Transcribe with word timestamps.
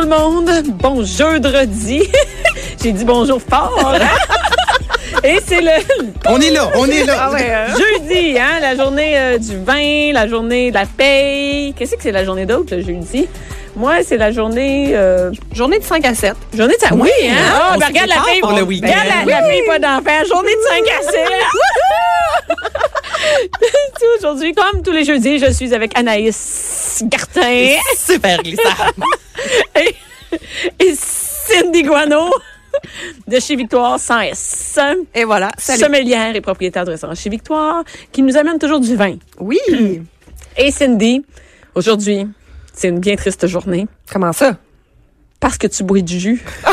Tout 0.00 0.06
le 0.06 0.16
monde, 0.16 0.50
bon 0.80 1.04
jeudi. 1.04 2.02
J'ai 2.82 2.90
dit 2.92 3.04
bonjour 3.04 3.38
fort. 3.38 3.92
hein? 4.00 4.06
Et 5.24 5.38
c'est 5.46 5.60
le 5.60 5.72
On 6.26 6.40
est 6.40 6.48
là, 6.48 6.70
on 6.74 6.86
est 6.86 7.04
là. 7.04 7.16
ah 7.20 7.32
ouais, 7.32 7.50
euh, 7.50 7.66
jeudi, 7.68 8.38
hein, 8.38 8.60
la 8.62 8.76
journée 8.76 9.12
euh, 9.18 9.36
du 9.36 9.58
vin, 9.62 10.12
la 10.14 10.26
journée 10.26 10.70
de 10.70 10.74
la 10.76 10.86
paye. 10.86 11.74
Qu'est-ce 11.74 11.96
que 11.96 12.02
c'est 12.02 12.12
la 12.12 12.24
journée 12.24 12.46
d'autre, 12.46 12.74
le 12.76 12.82
jeudi? 12.82 13.28
Moi, 13.76 13.96
c'est 14.02 14.16
la 14.16 14.32
journée... 14.32 14.92
euh, 14.94 15.32
Journée 15.52 15.78
de 15.78 15.84
5 15.84 16.02
à 16.06 16.14
7. 16.14 16.32
journée 16.56 16.76
de... 16.80 16.94
Oui, 16.96 17.10
hein? 17.28 17.34
Ah, 17.52 17.72
on 17.74 17.78
ben, 17.78 17.86
regarde 17.88 18.08
la 18.08 18.16
pour 18.40 18.52
le 18.52 18.62
week-end. 18.62 18.86
Regarde 18.88 19.26
la, 19.28 19.40
la 19.42 19.48
fille 19.50 19.62
pas 19.66 19.78
d'enfant. 19.78 20.24
Journée 20.26 20.54
de 20.54 20.62
5 20.66 20.82
à 20.98 21.10
7. 21.10 21.20
Tu 23.60 23.68
sais, 24.00 24.06
Aujourd'hui, 24.18 24.54
comme 24.54 24.82
tous 24.82 24.92
les 24.92 25.04
jeudis, 25.04 25.38
je 25.38 25.50
suis 25.52 25.74
avec 25.74 25.96
Anaïs 25.98 27.04
Gartin 27.06 27.76
Super 27.98 28.42
glissade. 28.42 28.64
et, 29.76 29.94
et 30.84 30.94
Cindy 30.94 31.82
Guano 31.82 32.30
de 33.26 33.40
chez 33.40 33.56
Victoire 33.56 33.98
sans 33.98 34.20
S. 34.20 34.78
Et 35.14 35.24
voilà. 35.24 35.50
Salut. 35.58 35.80
sommelière 35.80 36.34
et 36.34 36.40
propriétaire 36.40 36.84
de 36.84 36.90
restaurant 36.90 37.14
chez 37.14 37.30
Victoire, 37.30 37.84
qui 38.12 38.22
nous 38.22 38.36
amène 38.36 38.58
toujours 38.58 38.80
du 38.80 38.96
vin. 38.96 39.16
Oui. 39.38 39.58
Et 40.56 40.70
Cindy, 40.70 41.24
aujourd'hui, 41.74 42.26
c'est 42.72 42.88
une 42.88 43.00
bien 43.00 43.16
triste 43.16 43.46
journée 43.46 43.86
Comment 44.10 44.32
ça? 44.32 44.56
parce 45.40 45.56
que 45.56 45.66
tu 45.66 45.82
bois 45.82 46.02
du 46.02 46.20
jus. 46.20 46.44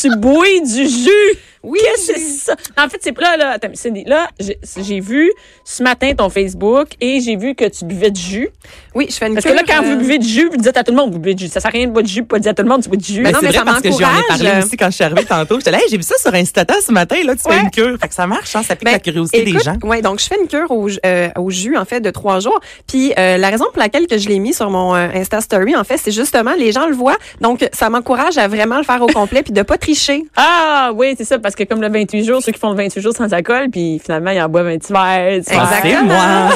tu 0.00 0.16
bois 0.16 0.46
du 0.64 0.88
jus. 0.88 1.38
Oui. 1.64 1.78
C'est 1.96 2.18
ça? 2.18 2.54
En 2.78 2.88
fait, 2.88 2.98
c'est 3.00 3.18
là, 3.18 3.36
là, 3.36 3.50
attends, 3.52 3.68
Cindy, 3.74 4.04
là, 4.04 4.28
j'ai- 4.38 4.58
j'ai 4.76 5.00
vu 5.00 5.32
ce 5.64 5.82
matin 5.82 6.12
ton 6.16 6.28
Facebook 6.28 6.88
et 7.00 7.20
j'ai 7.20 7.36
vu 7.36 7.54
que 7.54 7.64
tu 7.66 7.84
buvais 7.84 8.10
du 8.10 8.20
jus. 8.20 8.48
Oui, 8.94 9.06
je 9.10 9.14
fais 9.16 9.26
une 9.26 9.34
Parce 9.34 9.44
que 9.46 9.50
là, 9.52 9.62
cure, 9.62 9.74
quand 9.76 9.82
euh, 9.84 9.86
vous 9.92 9.96
buvez 9.96 10.18
du 10.18 10.28
jus, 10.28 10.48
vous 10.50 10.56
dites 10.58 10.76
à 10.76 10.84
tout 10.84 10.92
le 10.92 10.96
monde, 10.98 11.12
vous 11.12 11.18
buvez 11.18 11.34
du 11.34 11.44
jus. 11.44 11.50
Ça 11.50 11.60
sert 11.60 11.70
à 11.70 11.72
rien 11.72 11.86
de 11.86 11.92
boire 11.92 12.04
du 12.04 12.12
jus, 12.12 12.22
pas 12.24 12.38
dire 12.38 12.50
à 12.50 12.54
tout 12.54 12.62
le 12.62 12.68
monde, 12.68 12.82
tu 12.82 12.88
bois 12.88 12.96
du 12.98 13.12
jus. 13.12 13.22
Ben, 13.22 13.32
non, 13.32 13.38
c'est 13.40 13.46
mais 13.46 13.52
vrai 13.52 13.58
ça 13.58 13.64
parce 13.64 13.80
que 13.80 13.90
j'en 13.90 13.98
ai 13.98 14.22
parlé 14.28 14.50
aussi 14.64 14.76
quand 14.76 14.86
je 14.86 14.94
suis 14.94 15.04
arrivée 15.04 15.24
tantôt. 15.24 15.58
J'étais 15.58 15.70
là, 15.70 15.78
Hey, 15.78 15.84
j'ai 15.90 15.96
vu 15.96 16.02
ça 16.02 16.16
sur 16.18 16.34
Instagram 16.34 16.78
ce 16.86 16.92
matin, 16.92 17.16
là, 17.24 17.34
tu 17.34 17.42
fais 17.42 17.48
Ouais. 17.50 17.60
une 17.62 17.70
cure. 17.70 17.96
Fait 18.00 18.08
que 18.08 18.14
ça 18.14 18.26
marche, 18.26 18.54
hein, 18.56 18.62
ça 18.62 18.76
pique 18.76 18.84
Ben, 18.84 18.92
la 18.92 18.98
curiosité 18.98 19.42
des 19.42 19.50
écoute, 19.50 19.64
gens. 19.64 19.76
Ouais, 19.82 20.02
donc 20.02 20.20
je 20.20 20.26
fais 20.26 20.36
une 20.40 20.48
cure 20.48 20.70
au, 20.70 20.88
euh, 21.06 21.28
au 21.38 21.50
jus 21.50 21.76
en 21.76 21.84
fait 21.84 22.00
de 22.00 22.10
trois 22.10 22.40
jours. 22.40 22.60
Puis 22.86 23.12
euh, 23.18 23.36
la 23.38 23.48
raison 23.48 23.64
pour 23.72 23.78
laquelle 23.78 24.06
que 24.06 24.18
je 24.18 24.28
l'ai 24.28 24.38
mis 24.38 24.52
sur 24.54 24.70
mon 24.70 24.94
euh, 24.94 25.08
Insta 25.14 25.40
Story 25.40 25.74
en 25.76 25.84
fait, 25.84 25.96
c'est 25.98 26.10
justement 26.12 26.52
les 26.58 26.72
gens 26.72 26.86
le 26.86 26.94
voient, 26.94 27.16
donc 27.40 27.68
ça 27.72 27.88
m'encourage 27.90 28.38
à 28.38 28.48
vraiment 28.48 28.76
le 28.78 28.84
faire 28.84 29.00
au 29.02 29.06
complet 29.06 29.42
puis 29.42 29.52
de 29.52 29.62
pas 29.62 29.78
tricher. 29.78 30.24
Ah, 30.36 30.90
oui, 30.94 31.14
c'est 31.16 31.24
ça, 31.24 31.38
parce 31.38 31.53
que 31.54 31.64
comme 31.64 31.80
le 31.80 31.88
28 31.90 32.24
jours, 32.24 32.42
ceux 32.42 32.52
qui 32.52 32.58
font 32.58 32.70
le 32.70 32.76
28 32.76 33.00
jours 33.00 33.14
sans 33.14 33.32
alcool, 33.32 33.68
puis 33.70 34.00
finalement, 34.02 34.30
ils 34.30 34.40
en 34.40 34.48
boivent 34.48 34.68
un 34.68 34.78
petit 34.78 34.92
verre. 34.92 35.40
tu 35.46 35.54
vois. 35.54 35.66
C'est 35.70 35.88
Exactement. 35.88 36.14
moi. 36.14 36.50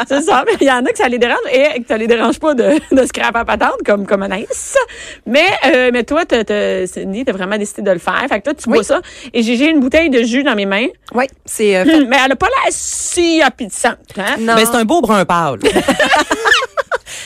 c'est 0.08 0.22
ça, 0.22 0.44
mais 0.46 0.52
il 0.60 0.66
y 0.66 0.70
en 0.70 0.84
a 0.84 0.90
que 0.90 0.98
ça 0.98 1.08
les 1.08 1.18
dérange 1.18 1.38
et 1.52 1.80
que 1.82 1.88
ça 1.88 1.96
les 1.96 2.06
dérange 2.06 2.38
pas 2.38 2.54
de, 2.54 2.74
de 2.94 3.06
scrap 3.06 3.34
à 3.36 3.44
patente 3.44 3.78
comme, 3.84 4.06
comme 4.06 4.22
Anaïs. 4.22 4.76
Mais, 5.26 5.46
euh, 5.66 5.90
mais 5.92 6.04
toi, 6.04 6.24
t'as, 6.26 6.44
t'as, 6.44 6.86
Cindy, 6.86 7.24
t'as 7.24 7.32
vraiment 7.32 7.56
décidé 7.58 7.82
de 7.82 7.90
le 7.90 7.98
faire. 7.98 8.24
Fait 8.28 8.38
que 8.40 8.44
toi, 8.44 8.54
tu 8.54 8.68
Oui. 8.68 8.74
bois 8.78 8.82
ça. 8.84 9.00
Et 9.32 9.42
j'ai, 9.42 9.56
j'ai 9.56 9.68
une 9.70 9.80
bouteille 9.80 10.10
de 10.10 10.22
jus 10.22 10.42
dans 10.42 10.54
mes 10.54 10.66
mains. 10.66 10.86
Oui, 11.14 11.24
c'est 11.44 11.76
euh, 11.76 11.84
fait- 11.84 12.04
Mais 12.08 12.16
elle 12.24 12.32
a 12.32 12.36
pas 12.36 12.46
l'air 12.46 12.66
si 12.70 13.40
appétissante, 13.42 13.98
hein? 14.16 14.36
non. 14.40 14.54
Ben, 14.54 14.64
c'est 14.66 14.76
un 14.76 14.84
beau 14.84 15.00
brun 15.00 15.24
pâle. 15.24 15.58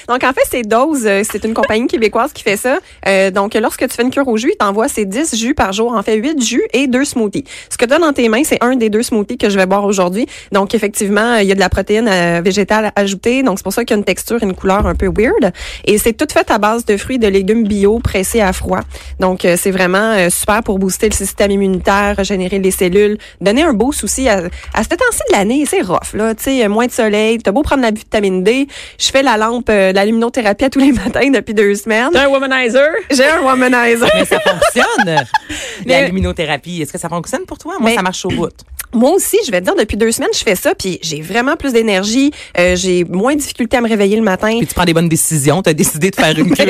Donc, 0.09 0.25
en 0.25 0.33
fait, 0.33 0.43
c'est 0.51 0.63
Dose. 0.63 1.07
euh, 1.07 1.23
C'est 1.29 1.45
une 1.45 1.55
compagnie 1.55 1.87
québécoise 1.87 2.33
qui 2.33 2.43
fait 2.43 2.57
ça. 2.57 2.79
Euh, 3.07 3.31
donc, 3.31 3.55
lorsque 3.55 3.87
tu 3.89 3.95
fais 3.95 4.03
une 4.03 4.11
cure 4.11 4.27
au 4.29 4.37
jus, 4.37 4.51
il 4.53 4.57
t'envoie 4.57 4.89
ces 4.89 5.05
10 5.05 5.35
jus 5.37 5.55
par 5.55 5.73
jour. 5.73 5.95
En 5.95 6.03
fait, 6.03 6.17
8 6.17 6.43
jus 6.43 6.63
et 6.73 6.87
2 6.87 7.05
smoothies. 7.05 7.45
Ce 7.71 7.77
que 7.77 7.85
tu 7.85 7.93
as 7.95 7.99
dans 7.99 8.13
tes 8.13 8.29
mains, 8.29 8.43
c'est 8.45 8.63
un 8.63 8.77
des 8.77 8.91
deux 8.91 9.03
smoothies 9.03 9.39
que 9.39 9.49
je 9.51 9.59
vais 9.59 9.67
boire 9.67 9.85
aujourd'hui. 9.85 10.27
Donc, 10.53 10.75
effectivement, 10.75 11.37
il 11.37 11.47
y 11.47 11.53
a 11.53 11.55
de 11.55 11.61
la 11.61 11.69
protéine 11.69 12.09
euh, 12.09 12.41
végétale 12.45 12.93
ajoutée. 12.97 13.43
Donc, 13.43 13.59
c'est 13.59 13.65
pour 13.65 13.73
ça 13.73 13.85
qu'il 13.85 13.95
y 13.95 13.97
a 13.97 13.99
une 13.99 14.05
texture 14.05 14.43
et 14.43 14.45
une 14.45 14.55
couleur 14.55 14.87
un 14.87 14.95
peu 14.95 15.07
weird. 15.15 15.53
Et 15.85 15.99
c'est 15.99 16.13
tout 16.13 16.27
fait 16.33 16.51
à 16.51 16.59
base 16.59 16.85
de 16.85 16.97
fruits 16.97 17.17
et 17.17 17.19
de 17.19 17.29
légumes 17.29 17.67
bio 17.67 17.99
pressés 17.99 18.41
à 18.41 18.53
froid. 18.53 18.81
Donc, 19.21 19.45
euh, 19.45 19.57
c'est 19.59 19.71
vraiment 19.71 20.13
euh, 20.17 20.31
super 20.31 20.63
pour 20.63 20.79
booster 20.79 21.09
le 21.09 21.15
système 21.15 21.51
immunitaire, 21.51 22.17
régénérer 22.17 22.59
les 22.59 22.71
cellules, 22.71 23.19
donner 23.41 23.63
un 23.63 23.73
beau 23.73 23.93
souci 23.93 24.29
à, 24.29 24.43
à 24.75 24.83
ce 24.83 24.89
temps-ci 24.89 25.21
de 25.31 25.37
l'année. 25.37 25.65
C'est 25.67 25.83
rough, 25.83 26.15
là. 26.15 26.35
Tu 26.35 26.45
sais, 26.45 26.69
moins 26.69 26.87
de 26.87 26.93
soleil. 26.93 27.39
T'as 27.39 27.53
beau 27.53 27.63
prendre 27.63 27.83
la 27.83 27.91
vitamine 27.91 28.43
D. 28.43 28.67
Je 28.99 29.11
fais 29.11 29.23
la 29.23 29.37
lampe, 29.37 29.71
euh, 29.93 29.95
de 29.95 29.97
la 29.97 30.05
luminothérapie 30.05 30.65
à 30.65 30.71
tous 30.71 30.79
les 30.81 30.93
matins 31.05 31.31
depuis 31.31 31.55
deux 31.55 31.75
semaines. 31.75 32.11
T'es 32.13 32.19
un 32.19 32.29
womanizer? 32.29 32.89
J'ai 33.11 33.25
un 33.27 33.43
womanizer. 33.43 34.09
Mais 34.15 34.25
ça 34.25 34.41
fonctionne. 34.41 35.17
La 35.87 36.07
luminothérapie, 36.07 36.83
est-ce 36.83 36.93
que 36.93 36.99
ça 36.99 37.09
fonctionne 37.09 37.45
pour 37.47 37.59
toi? 37.59 37.75
Moi, 37.81 37.91
Mais- 37.91 37.97
ça 37.97 38.03
marche 38.03 38.25
au 38.25 38.29
bout. 38.31 38.51
Moi 38.95 39.11
aussi, 39.13 39.39
je 39.47 39.51
vais 39.51 39.61
te 39.61 39.65
dire, 39.65 39.75
depuis 39.75 39.97
deux 39.97 40.13
semaines, 40.13 40.29
je 40.35 40.43
fais 40.43 40.55
ça, 40.55 40.75
puis 40.75 40.99
j'ai 41.03 41.23
vraiment 41.23 41.57
plus 41.57 41.73
d'énergie. 41.73 42.31
euh, 42.59 42.77
j'ai 42.77 43.05
moins 43.05 43.35
de 43.35 43.41
difficulté 43.41 43.79
à 43.79 43.81
me 43.81 43.89
réveiller 43.89 44.17
le 44.17 44.23
matin. 44.23 44.55
Puis 44.59 44.67
tu 44.67 44.75
prends 44.75 44.85
des 44.85 44.93
bonnes 44.93 45.09
décisions. 45.09 45.63
Tu 45.63 45.71
as 45.71 45.75
décidé 45.75 46.11
de 46.11 46.17
faire 46.17 46.39
une 46.39 46.51
cure. 46.55 46.67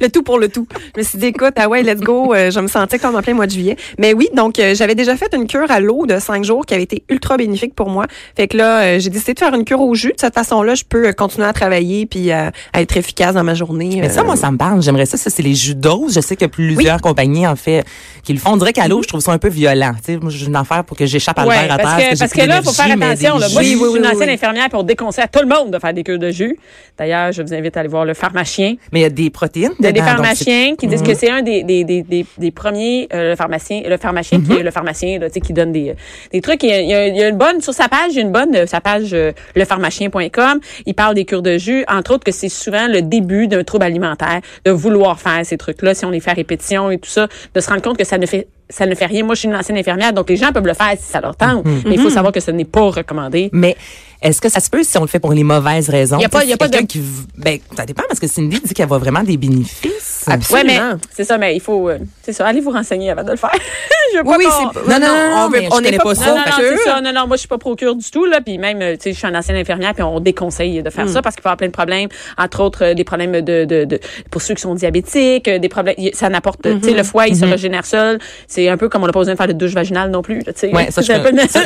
Le 0.00 0.08
tout 0.08 0.22
pour 0.22 0.38
le 0.38 0.48
tout. 0.48 0.66
Je 0.94 1.00
me 1.00 1.04
suis 1.04 1.18
dit, 1.18 1.26
écoute, 1.26 1.54
ah 1.56 1.68
ouais, 1.68 1.82
let's 1.82 2.00
go. 2.00 2.34
euh, 2.34 2.50
je 2.50 2.60
me 2.60 2.66
sentais 2.68 2.98
comme 2.98 3.14
en 3.16 3.22
plein 3.22 3.34
mois 3.34 3.46
de 3.46 3.52
juillet. 3.52 3.76
Mais 3.98 4.12
oui, 4.14 4.28
donc 4.34 4.58
euh, 4.58 4.74
j'avais 4.74 4.94
déjà 4.94 5.16
fait 5.16 5.32
une 5.34 5.46
cure 5.46 5.70
à 5.70 5.80
l'eau 5.80 6.06
de 6.06 6.18
cinq 6.18 6.44
jours 6.44 6.64
qui 6.66 6.74
avait 6.74 6.82
été 6.84 7.04
ultra 7.08 7.36
bénéfique 7.36 7.74
pour 7.74 7.88
moi. 7.88 8.06
Fait 8.36 8.48
que 8.48 8.56
là, 8.56 8.82
euh, 8.82 8.98
j'ai 8.98 9.10
décidé 9.10 9.34
de 9.34 9.38
faire 9.38 9.54
une 9.54 9.64
cure 9.64 9.80
au 9.80 9.94
jus. 9.94 10.08
De 10.14 10.20
cette 10.20 10.34
façon-là, 10.34 10.74
je 10.74 10.84
peux 10.88 11.12
continuer 11.12 11.46
à 11.46 11.52
travailler 11.52 12.06
puis 12.06 12.30
à 12.32 12.52
être 12.74 12.96
efficace 12.96 13.34
dans 13.34 13.44
ma 13.44 13.54
journée. 13.54 13.98
Mais 14.00 14.08
ça, 14.08 14.22
moi, 14.24 14.36
ça 14.36 14.50
me 14.50 14.56
parle. 14.56 14.82
J'aimerais 14.82 15.06
ça. 15.06 15.16
Ça, 15.16 15.30
c'est 15.30 15.42
les 15.42 15.54
jus 15.54 15.74
d'ose. 15.74 16.14
Je 16.14 16.20
sais 16.20 16.36
a 16.42 16.48
plusieurs 16.48 17.00
compagnies, 17.00 17.46
en 17.46 17.56
fait, 17.56 17.84
qui 18.22 18.32
le 18.34 18.38
font. 18.38 18.50
On 18.52 18.56
dirait 18.56 18.72
qu'à 18.72 18.88
l'eau, 18.88 19.02
je 19.02 19.08
trouve 19.08 19.20
ça 19.20 19.32
un 19.32 19.38
peu 19.38 19.48
violent. 19.48 19.92
Tu 20.04 20.12
sais, 20.14 20.18
moi, 20.20 20.30
j'ai 20.30 20.46
une 20.46 20.56
affaire 20.56 20.84
pour 20.84 20.96
que 20.96 21.06
j'échappe 21.06 21.38
à 21.38 21.42
le 21.44 21.48
Ouais, 21.48 21.54
verre 21.62 21.72
à 21.72 21.78
parce 21.78 21.96
terre. 21.96 22.10
que, 22.12 22.18
parce 22.18 22.32
que 22.32 22.40
là, 22.42 22.58
il 22.58 22.64
faut 22.64 22.72
faire 22.72 22.86
attention. 22.86 23.34
des 23.36 23.40
Là. 23.40 23.48
Moi, 23.52 23.62
jus- 23.62 23.70
je 23.70 23.76
suis 23.76 23.84
oui, 23.86 23.98
une 23.98 24.06
ancienne 24.06 24.28
infirmière 24.30 24.68
pour 24.68 24.84
déconseiller 24.84 25.24
à 25.24 25.28
tout 25.28 25.40
le 25.40 25.48
monde 25.48 25.70
de 25.72 25.78
faire 25.78 25.94
des 25.94 26.02
cures 26.02 26.18
de 26.18 26.30
jus. 26.30 26.58
D'ailleurs, 26.98 27.32
je 27.32 27.42
vous 27.42 27.54
invite 27.54 27.76
à 27.76 27.80
aller 27.80 27.88
voir 27.88 28.04
le 28.04 28.14
pharmacien. 28.14 28.74
Mais 28.92 29.00
il 29.00 29.02
y 29.02 29.06
a 29.06 29.10
des 29.10 29.30
protéines 29.30 29.72
Il 29.84 29.86
y 29.86 29.88
a 29.88 29.92
des 29.92 30.00
pharmaciens 30.00 30.74
qui 30.76 30.86
disent 30.86 31.02
Mhm. 31.02 31.06
que 31.08 31.14
c'est 31.14 31.30
un 31.30 31.42
des, 31.42 31.62
des, 31.62 31.84
des, 31.84 32.02
des, 32.02 32.26
des 32.38 32.50
premiers, 32.50 33.08
euh, 33.12 33.30
le 33.30 33.36
pharmacien, 33.36 33.82
le 33.86 33.96
pharmacien 33.96 34.40
qui 34.40 34.52
est 34.52 34.62
le 34.62 34.70
pharmacien, 34.70 35.18
là, 35.18 35.28
tu 35.28 35.34
sais, 35.34 35.40
qui 35.40 35.52
donne 35.52 35.72
des, 35.72 35.94
des 36.32 36.40
trucs. 36.40 36.62
Il 36.62 36.70
y, 36.70 36.72
a, 36.72 36.80
il 36.80 36.88
y 36.88 36.94
a- 36.94 37.06
il 37.08 37.16
y 37.16 37.22
a 37.22 37.28
une 37.28 37.36
bonne, 37.38 37.60
sur 37.60 37.74
sa 37.74 37.88
page, 37.88 38.10
il 38.10 38.16
y 38.16 38.18
a 38.18 38.22
une 38.22 38.32
bonne, 38.32 38.54
euh, 38.56 38.66
sa 38.66 38.80
page, 38.80 39.10
euh, 39.12 39.32
lepharmacien.com. 39.78 40.60
Il 40.86 40.94
parle 40.94 41.14
des 41.14 41.24
cures 41.24 41.42
de 41.42 41.58
jus, 41.58 41.84
entre 41.88 42.14
autres 42.14 42.24
que 42.24 42.32
c'est 42.32 42.48
souvent 42.48 42.86
le 42.88 43.02
début 43.02 43.46
d'un 43.48 43.64
trouble 43.64 43.84
alimentaire, 43.84 44.40
de 44.64 44.70
vouloir 44.70 45.20
faire 45.20 45.44
ces 45.44 45.56
trucs-là, 45.56 45.94
si 45.94 46.04
on 46.04 46.10
les 46.10 46.20
fait 46.20 46.30
à 46.30 46.34
répétition 46.34 46.90
et 46.90 46.98
tout 46.98 47.10
ça, 47.10 47.28
de 47.54 47.60
se 47.60 47.68
rendre 47.68 47.82
compte 47.82 47.96
que 47.98 48.04
ça 48.04 48.18
ne 48.18 48.26
fait 48.26 48.48
ça 48.70 48.86
ne 48.86 48.94
fait 48.94 49.04
rien. 49.04 49.22
Moi, 49.24 49.34
je 49.34 49.40
suis 49.40 49.48
une 49.48 49.54
ancienne 49.54 49.76
infirmière, 49.76 50.14
donc 50.14 50.30
les 50.30 50.36
gens 50.36 50.50
peuvent 50.50 50.66
le 50.66 50.72
faire 50.72 50.92
si 50.98 51.04
ça 51.12 51.20
leur 51.20 51.36
tente. 51.36 51.66
Mhm. 51.66 51.82
Mais 51.86 51.94
il 51.96 52.00
faut 52.00 52.08
savoir 52.08 52.32
que 52.32 52.40
ce 52.40 52.50
n'est 52.50 52.64
pas 52.64 52.80
recommandé. 52.88 53.50
Mais 53.52 53.76
est-ce 54.24 54.40
que 54.40 54.48
ça 54.48 54.58
se 54.58 54.68
peut 54.70 54.82
si 54.82 54.98
on 54.98 55.02
le 55.02 55.06
fait 55.06 55.20
pour 55.20 55.32
les 55.32 55.44
mauvaises 55.44 55.88
raisons? 55.88 56.16
Il 56.18 56.22
y 56.22 56.24
a 56.24 56.28
pas- 56.28 56.44
y 56.44 56.52
a 56.52 56.56
pas 56.56 56.68
quelqu'un 56.68 56.82
de- 56.82 56.88
qui 56.88 57.02
ben, 57.36 57.58
ça 57.76 57.84
dépend 57.86 58.02
parce 58.08 58.18
que 58.18 58.26
Cindy 58.26 58.60
dit 58.64 58.74
qu'elle 58.74 58.88
voit 58.88 58.98
vraiment 58.98 59.22
des 59.22 59.36
bénéfices. 59.36 60.24
Absolument. 60.26 60.72
Ouais, 60.72 60.78
mais 60.94 60.98
c'est 61.14 61.24
ça, 61.24 61.38
mais 61.38 61.54
il 61.54 61.60
faut, 61.60 61.88
euh, 61.90 61.98
c'est 62.22 62.32
ça, 62.32 62.46
allez 62.46 62.60
vous 62.60 62.70
renseigner 62.70 63.10
avant 63.10 63.22
de 63.22 63.30
le 63.30 63.36
faire. 63.36 63.50
je 64.12 64.18
veux 64.18 64.24
pas 64.24 64.30
Oui, 64.36 64.36
oui, 64.46 64.46
c'est 64.50 64.90
Non, 64.90 64.98
non, 64.98 65.06
non, 65.06 65.46
on 65.46 65.50
n'est 65.50 65.68
connais 65.68 65.98
pas 65.98 66.14
ça. 66.14 66.26
Non, 66.26 66.36
non, 66.36 66.42
non, 66.46 66.76
ça. 66.84 67.00
Non, 67.00 67.12
non, 67.12 67.26
moi, 67.26 67.36
je 67.36 67.40
suis 67.40 67.48
pas 67.48 67.58
procure 67.58 67.94
du 67.94 68.10
tout, 68.10 68.24
là. 68.24 68.40
Puis 68.40 68.58
même, 68.58 68.80
euh, 68.80 68.92
tu 68.94 69.02
sais, 69.04 69.12
je 69.12 69.18
suis 69.18 69.28
une 69.28 69.36
ancienne 69.36 69.56
infirmière, 69.56 69.92
puis 69.94 70.02
on 70.02 70.20
déconseille 70.20 70.82
de 70.82 70.90
faire 70.90 71.08
ça 71.08 71.20
parce 71.22 71.34
qu'il 71.36 71.42
peut 71.42 71.48
y 71.48 71.50
avoir 71.50 71.56
plein 71.58 71.66
de 71.68 71.72
problèmes. 71.72 72.08
Entre 72.38 72.60
autres, 72.62 72.84
euh, 72.84 72.94
des 72.94 73.04
problèmes 73.04 73.32
de, 73.42 73.64
de, 73.64 73.84
de, 73.84 74.00
pour 74.30 74.40
ceux 74.42 74.54
qui 74.54 74.62
sont 74.62 74.74
diabétiques, 74.74 75.48
euh, 75.48 75.58
des 75.58 75.68
problèmes, 75.68 75.96
ça 76.14 76.28
n'apporte, 76.30 76.62
tu 76.62 76.80
sais, 76.82 76.92
le 76.94 77.02
foie, 77.02 77.28
il 77.28 77.36
se 77.36 77.44
régénère 77.44 77.84
seul. 77.84 78.18
C'est 78.48 78.68
un 78.68 78.76
peu 78.78 78.88
comme 78.88 79.02
on 79.02 79.06
n'a 79.06 79.12
pas 79.12 79.18
besoin 79.20 79.34
de 79.34 79.38
faire 79.38 79.48
de 79.48 79.52
douche 79.52 79.72
vaginale 79.72 80.10
non 80.10 80.22
plus, 80.22 80.38
là, 80.40 80.52
tu 80.52 80.60
sais. 80.60 80.74
Ouais, 80.74 80.90
ça, 80.90 81.02
je 81.02 81.06
C'est 81.08 81.12
un 81.14 81.20
peu- 81.20 81.30
connais. 81.30 81.48
ça, 81.48 81.60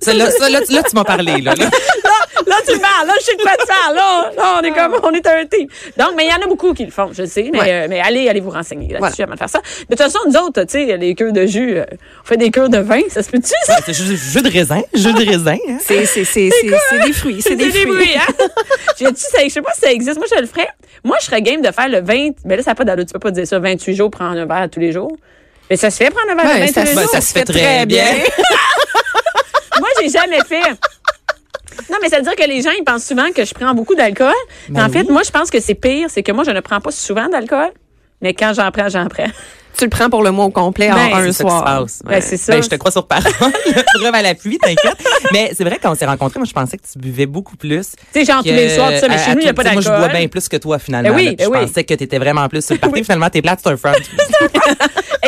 ça, 0.00 0.14
là, 0.14 0.30
ça, 0.30 0.48
là, 0.48 0.60
tu- 0.66 0.72
là, 0.72 0.82
tu 0.88 0.94
m'as 0.94 1.04
parlé, 1.04 1.40
là. 1.40 1.54
là. 1.54 1.70
là, 2.46 2.56
tu 2.66 2.78
parles. 2.78 3.06
Là, 3.06 3.12
je 3.20 3.24
sais 3.24 3.36
de 3.36 3.42
quoi 3.42 3.52
tu 3.58 3.66
parles. 3.66 3.94
Là, 3.96 4.30
là, 4.36 4.60
on 4.60 4.62
est 4.62 4.70
comme, 4.72 4.96
on 5.02 5.10
est 5.12 5.26
un 5.26 5.44
team. 5.46 5.66
Donc, 5.96 6.10
mais 6.16 6.24
il 6.26 6.30
y 6.30 6.32
en 6.32 6.42
a 6.44 6.46
beaucoup 6.46 6.72
qui 6.74 6.84
le 6.84 6.90
font, 6.90 7.10
je 7.12 7.24
sais. 7.24 7.50
Mais, 7.52 7.60
Ouais. 7.60 7.72
euh, 7.72 7.86
mais 7.88 8.00
allez, 8.00 8.28
allez 8.28 8.40
vous 8.40 8.50
renseigner 8.50 8.88
là-dessus 8.92 8.98
Voilà. 9.16 9.24
avant 9.24 9.32
de 9.34 9.38
faire 9.38 9.48
ça. 9.48 9.58
De 9.60 9.86
toute 9.94 9.98
façon, 9.98 10.18
nous 10.26 10.36
autres, 10.36 10.62
tu 10.64 10.72
sais, 10.86 10.96
les 10.96 11.14
cures 11.14 11.32
de 11.32 11.46
jus, 11.46 11.76
euh, 11.78 11.84
on 12.22 12.26
fait 12.26 12.36
des 12.36 12.50
cures 12.50 12.68
de 12.68 12.78
vin. 12.78 13.00
Ça 13.08 13.22
se 13.22 13.30
peut-tu, 13.30 13.52
ça? 13.66 13.76
C'est 13.84 13.92
jus, 13.94 14.16
jus 14.16 14.42
de 14.42 14.50
raisin, 14.50 14.82
jus 14.94 15.12
de 15.12 15.26
raisin. 15.30 15.56
hein. 15.68 15.78
C'est 15.80 16.06
c'est 16.06 16.24
c'est 16.24 16.50
c'est 16.50 16.70
c'est 16.90 16.98
des 17.04 17.12
fruits, 17.12 17.42
c'est 17.42 17.56
des 17.56 17.70
fruits. 17.70 17.86
bruits, 17.86 18.14
hein? 18.16 18.32
Je 18.98 19.04
sais 19.48 19.60
pas 19.62 19.72
si 19.74 19.80
ça 19.80 19.92
existe. 19.92 20.16
Moi, 20.16 20.26
je 20.34 20.40
le 20.40 20.46
ferais. 20.46 20.68
Moi, 21.04 21.16
je 21.20 21.26
serais 21.26 21.42
game 21.42 21.60
de 21.60 21.70
faire 21.70 21.88
le 21.88 22.00
20. 22.00 22.30
Mais 22.44 22.56
là, 22.56 22.62
ça 22.62 22.70
n'a 22.70 22.74
pas 22.74 22.84
d'allure. 22.84 23.04
Tu 23.06 23.12
peux 23.12 23.18
pas 23.18 23.30
dire 23.30 23.46
ça. 23.46 23.58
28 23.58 23.94
jours, 23.94 24.10
prendre 24.10 24.38
un 24.38 24.46
verre 24.46 24.68
tous 24.70 24.80
les 24.80 24.92
jours. 24.92 25.12
Mais 25.70 25.76
ça 25.76 25.90
se 25.90 25.96
fait 25.96 26.10
prendre 26.10 26.30
un 26.30 26.34
verre 26.34 26.68
ça 26.68 26.82
tous 26.82 26.86
les 26.88 26.92
jours. 26.94 27.02
Ben, 27.02 27.08
ça 27.08 27.20
se 27.20 27.32
fait 27.32 27.44
très 27.44 27.86
bien. 27.86 28.04
Moi, 29.80 29.88
j'ai 30.00 30.08
jamais 30.08 30.38
fait. 30.48 30.62
Non, 31.90 31.98
mais 32.02 32.08
ça 32.08 32.16
veut 32.18 32.22
dire 32.22 32.36
que 32.36 32.48
les 32.48 32.62
gens, 32.62 32.70
ils 32.78 32.84
pensent 32.84 33.04
souvent 33.04 33.30
que 33.34 33.44
je 33.44 33.54
prends 33.54 33.74
beaucoup 33.74 33.94
d'alcool. 33.94 34.32
Mais 34.68 34.80
Ben 34.80 34.86
en 34.86 34.90
fait, 34.90 35.04
moi, 35.10 35.22
je 35.24 35.30
pense 35.30 35.50
que 35.50 35.60
c'est 35.60 35.74
pire. 35.74 36.08
C'est 36.10 36.22
que 36.22 36.32
moi, 36.32 36.44
je 36.44 36.50
ne 36.50 36.60
prends 36.60 36.80
pas 36.80 36.90
souvent 36.90 37.28
d'alcool. 37.28 37.70
Mais 38.20 38.34
quand 38.34 38.52
j'en 38.54 38.70
prends, 38.70 38.88
j'en 38.88 39.06
prends. 39.06 39.30
Tu 39.76 39.84
le 39.84 39.90
prends 39.90 40.08
pour 40.08 40.22
le 40.22 40.30
mois 40.30 40.44
au 40.44 40.50
complet 40.50 40.88
Ben, 40.88 40.94
en 41.12 41.16
un 41.16 41.24
C'est 41.26 41.32
ça 41.32 41.44
qui 41.44 41.50
se 41.50 41.56
soir. 41.56 41.64
passe. 41.64 42.02
Ben, 42.04 42.20
c'est 42.20 42.36
ça. 42.36 42.52
Ben, 42.54 42.62
je 42.62 42.68
te 42.68 42.74
crois 42.76 42.90
sur 42.92 43.06
parole. 43.06 43.32
Preuve 44.00 44.14
à 44.14 44.22
l'appui, 44.22 44.58
t'inquiète. 44.58 44.96
Mais 45.32 45.50
c'est 45.56 45.64
vrai, 45.64 45.78
quand 45.82 45.90
on 45.90 45.94
s'est 45.94 46.06
rencontrés, 46.06 46.38
moi, 46.38 46.46
je 46.46 46.52
pensais 46.52 46.76
que 46.76 46.82
tu 46.90 46.98
buvais 46.98 47.26
beaucoup 47.26 47.56
plus. 47.56 47.92
Tu 48.12 48.20
sais, 48.20 48.24
genre 48.24 48.42
tous 48.42 48.50
les 48.50 48.68
soirs, 48.70 48.92
tout 48.92 48.98
ça, 48.98 49.08
mais 49.08 49.14
à- 49.14 49.18
chez 49.18 49.32
nous, 49.34 49.40
il 49.40 49.44
n'y 49.44 49.48
a 49.48 49.50
tout- 49.50 49.56
pas 49.56 49.62
tu 49.62 49.68
sais, 49.68 49.74
Moi, 49.74 49.82
je 49.82 49.88
bois 49.88 49.98
d'alcool. 49.98 50.18
bien 50.18 50.28
plus 50.28 50.48
que 50.48 50.56
toi, 50.56 50.78
finalement. 50.78 51.10
Ben 51.10 51.16
oui, 51.16 51.34
ben 51.36 51.44
je 51.44 51.50
oui. 51.50 51.58
pensais 51.66 51.84
que 51.84 51.94
t'étais 51.94 52.18
vraiment 52.18 52.48
plus 52.48 52.64
sur 52.64 52.74
le 52.74 52.80
party. 52.80 53.02
Finalement, 53.04 53.28
t'es 53.30 53.42
plate, 53.42 53.60
c'est 53.62 53.70
un 53.70 53.76
front. 53.76 53.92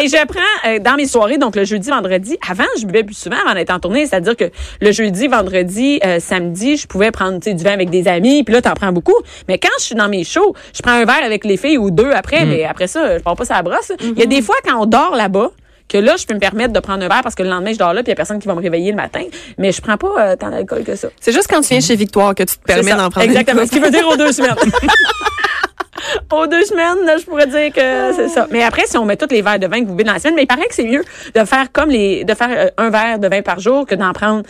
Et 0.03 0.09
je 0.09 0.27
prends 0.27 0.69
euh, 0.71 0.79
dans 0.79 0.95
mes 0.97 1.07
soirées, 1.07 1.39
donc 1.39 1.57
le 1.57 1.65
jeudi, 1.65 1.89
vendredi. 1.89 2.37
Avant, 2.49 2.65
je 2.79 2.85
buvais 2.85 3.03
plus 3.03 3.15
souvent 3.17 3.37
avant 3.45 3.55
d'être 3.55 3.71
en 3.71 3.79
tournée. 3.81 4.07
C'est-à-dire 4.07 4.37
que 4.37 4.51
le 4.81 4.93
jeudi, 4.93 5.27
vendredi, 5.27 6.01
euh, 6.05 6.19
samedi, 6.21 6.77
je 6.77 6.87
pouvais 6.87 7.11
prendre 7.11 7.41
tu 7.41 7.55
du 7.55 7.65
vin 7.65 7.73
avec 7.73 7.89
des 7.89 8.07
amis. 8.07 8.45
Puis 8.45 8.55
là, 8.55 8.61
t'en 8.61 8.75
prends 8.75 8.93
beaucoup. 8.93 9.15
Mais 9.49 9.59
quand 9.59 9.71
je 9.79 9.85
suis 9.85 9.95
dans 9.95 10.09
mes 10.09 10.23
shows, 10.25 10.55
je 10.75 10.83
prends 10.83 10.93
un 10.93 11.05
verre 11.07 11.25
avec 11.25 11.45
les 11.47 11.57
filles 11.57 11.79
ou 11.79 11.91
deux 11.91 12.11
après. 12.13 12.45
Mm. 12.45 12.49
Mais 12.51 12.65
après 12.65 12.87
ça, 12.89 13.17
je 13.19 13.23
pars 13.23 13.37
pas 13.37 13.47
ça 13.47 13.55
à 13.55 13.57
la 13.59 13.63
brosse. 13.63 13.93
Il 14.03 14.19
y 14.19 14.23
a 14.23 14.27
des 14.27 14.36
fois, 14.43 14.57
quand 14.65 14.81
on 14.81 14.87
dort 14.87 15.15
là-bas, 15.17 15.51
que 15.89 15.99
là, 15.99 16.17
je 16.17 16.27
peux 16.27 16.35
me 16.35 16.41
permettre 16.41 16.73
de 16.73 16.81
prendre 16.81 17.05
un 17.05 17.09
verre 17.09 17.23
parce 17.23 17.35
que 17.35 17.43
le 17.43 17.49
lendemain, 17.49 17.73
je 17.73 17.79
dors 17.79 17.93
là, 17.93 18.03
puis 18.03 18.09
il 18.09 18.11
y 18.11 18.13
a 18.13 18.17
personne 18.17 18.39
qui 18.39 18.49
va 18.49 18.55
me 18.55 18.61
réveiller 18.61 18.91
le 18.91 18.97
matin. 18.97 19.23
Mais 19.59 19.73
je 19.73 19.81
prends 19.81 19.97
pas 19.97 20.15
euh, 20.19 20.37
tant 20.37 20.51
d'alcool 20.51 20.83
que 20.85 20.97
ça. 20.97 21.09
C'est 21.21 21.33
juste 21.33 21.49
quand 21.49 21.61
tu 21.61 21.69
viens 21.69 21.81
chez 21.81 21.97
Victoire 21.97 22.35
que 22.35 22.43
tu 22.43 22.57
te 22.57 22.65
permets 22.65 22.95
d'en 22.95 23.09
prendre 23.11 23.27
Exactement. 23.27 23.65
Ce 23.65 23.71
qui 23.71 23.79
veut 23.79 23.91
dire 23.91 24.07
aux 24.09 24.17
deux 24.17 24.33
semaines. 24.33 24.57
aux 26.33 26.47
deux 26.47 26.65
semaines, 26.65 27.05
là, 27.07 27.17
je 27.19 27.25
pourrais 27.25 27.47
dire 27.47 27.73
que 27.73 28.13
c'est 28.15 28.29
ça. 28.29 28.47
Mais 28.51 28.63
après, 28.63 28.87
si 28.87 28.97
on 28.99 29.05
met 29.05 29.17
tous 29.17 29.31
les 29.31 29.43
verres 29.43 29.59
de 29.59 29.67
vin 29.67 29.81
que 29.81 29.87
vous 29.87 29.95
buvez 29.95 30.05
dans 30.05 30.15
la 30.15 30.19
semaine, 30.19 30.35
mais 30.35 30.43
il 30.43 30.49
paraît 30.49 30.67
que 30.67 30.75
c'est 30.75 30.85
mieux 30.85 31.05
de 31.35 31.45
faire 31.45 31.71
comme 31.73 31.91
les, 31.91 32.25
de 32.25 32.35
faire 32.35 32.51
euh, 32.51 32.71
un 32.79 32.91
verre 32.91 33.19
de 33.19 33.29
vin 33.29 33.43
par 33.43 33.61
jour 33.61 33.87
que 33.87 33.95
d'en 33.95 34.13
prendre 34.13 34.43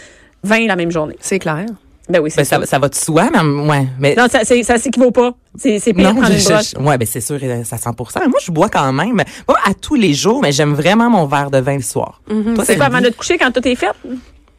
20 0.42 0.66
la 0.66 0.76
même 0.76 0.90
journée. 0.90 1.16
C'est 1.20 1.38
clair. 1.38 1.66
Ben 2.08 2.20
oui, 2.20 2.30
c'est 2.30 2.38
Ben, 2.42 2.44
ça. 2.44 2.60
ça, 2.60 2.66
ça 2.66 2.78
va 2.78 2.88
de 2.88 2.94
soi, 2.94 3.28
mais 3.32 3.40
ouais. 3.68 3.86
Mais 3.98 4.14
Non, 4.16 4.28
ça, 4.30 4.40
c'est- 4.44 4.62
ça 4.62 4.78
s'équivaut 4.78 5.10
pas. 5.10 5.32
C'est, 5.58 5.78
c'est 5.80 5.92
pire 5.92 6.12
non, 6.14 6.20
prendre 6.20 6.32
je- 6.36 6.38
une 6.38 6.44
broche. 6.54 6.70
je- 6.78 6.82
ouais, 6.84 6.98
ben 6.98 7.06
c'est 7.10 7.20
sûr, 7.20 7.38
ça 7.64 7.78
100 7.78 7.94
Moi, 8.28 8.38
je 8.44 8.52
bois 8.52 8.68
quand 8.68 8.92
même, 8.92 9.16
pas 9.46 9.56
à 9.66 9.74
tous 9.74 9.94
les 9.96 10.14
jours, 10.14 10.40
mais 10.40 10.52
j'aime 10.52 10.74
vraiment 10.74 11.10
mon 11.10 11.26
verre 11.26 11.50
de 11.50 11.58
vin 11.58 11.76
le 11.76 11.82
soir. 11.82 12.20
Toi, 12.28 12.36
Mm-hmm. 12.36 12.64
C'est 12.64 12.76
pas 12.76 12.86
avant 12.86 13.00
de 13.00 13.08
te 13.08 13.16
coucher 13.16 13.38
quand 13.38 13.50
tout 13.50 13.66
est 13.66 13.74
fait? 13.74 13.90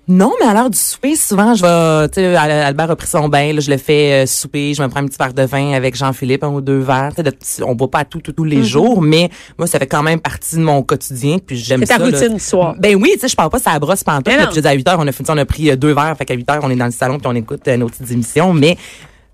Non, 0.09 0.31
mais 0.39 0.47
à 0.47 0.53
l'heure 0.53 0.69
du 0.69 0.77
souper, 0.77 1.17
souvent, 1.17 1.53
je 1.53 1.61
vais, 1.61 2.07
tu 2.09 2.21
sais, 2.21 2.35
Al- 2.35 2.49
Albert 2.49 2.91
a 2.91 2.95
pris 2.95 3.07
son 3.07 3.27
bain, 3.27 3.51
là, 3.51 3.59
je 3.59 3.69
le 3.69 3.75
fais 3.77 4.23
euh, 4.23 4.25
souper, 4.25 4.73
je 4.73 4.81
me 4.81 4.87
prends 4.87 5.01
un 5.01 5.05
petit 5.05 5.17
verre 5.17 5.33
de 5.33 5.43
vin 5.43 5.73
avec 5.73 5.95
Jean-Philippe, 5.97 6.45
un 6.45 6.49
ou 6.49 6.61
deux 6.61 6.79
verres. 6.79 7.11
Tu 7.13 7.23
sais, 7.41 7.61
on 7.63 7.75
boit 7.75 7.91
pas 7.91 8.05
tout, 8.05 8.21
tout, 8.21 8.31
tous 8.31 8.45
les 8.45 8.63
jours, 8.63 9.01
mais 9.01 9.29
moi, 9.57 9.67
ça 9.67 9.79
fait 9.79 9.87
quand 9.87 10.03
même 10.03 10.21
partie 10.21 10.55
de 10.55 10.61
mon 10.61 10.81
quotidien, 10.81 11.39
puis 11.45 11.57
j'aime 11.57 11.81
C'est 11.81 11.87
ça. 11.87 11.97
ta 11.97 12.05
là. 12.05 12.17
routine 12.17 12.33
du 12.35 12.39
soir. 12.39 12.75
Ben 12.79 12.95
oui, 12.95 13.11
tu 13.15 13.19
sais, 13.19 13.27
je 13.27 13.35
parle 13.35 13.49
pas 13.49 13.59
ça 13.59 13.77
brosse 13.79 14.03
pantoute. 14.03 14.23
Puis 14.33 14.55
je 14.55 14.61
dis 14.61 14.67
à 14.67 14.71
8 14.71 14.87
heures, 14.87 14.99
on 14.99 15.07
a 15.07 15.11
fini, 15.11 15.27
on 15.29 15.37
a 15.37 15.45
pris 15.45 15.69
euh, 15.71 15.75
deux 15.75 15.93
verres, 15.93 16.15
fait 16.17 16.23
qu'à 16.25 16.35
8 16.35 16.49
heures, 16.51 16.59
on 16.63 16.69
est 16.71 16.75
dans 16.77 16.85
le 16.85 16.91
salon 16.91 17.17
puis 17.17 17.27
on 17.27 17.35
écoute 17.35 17.67
euh, 17.67 17.75
nos 17.75 17.87
petites 17.89 18.09
émissions, 18.09 18.53
mais 18.53 18.77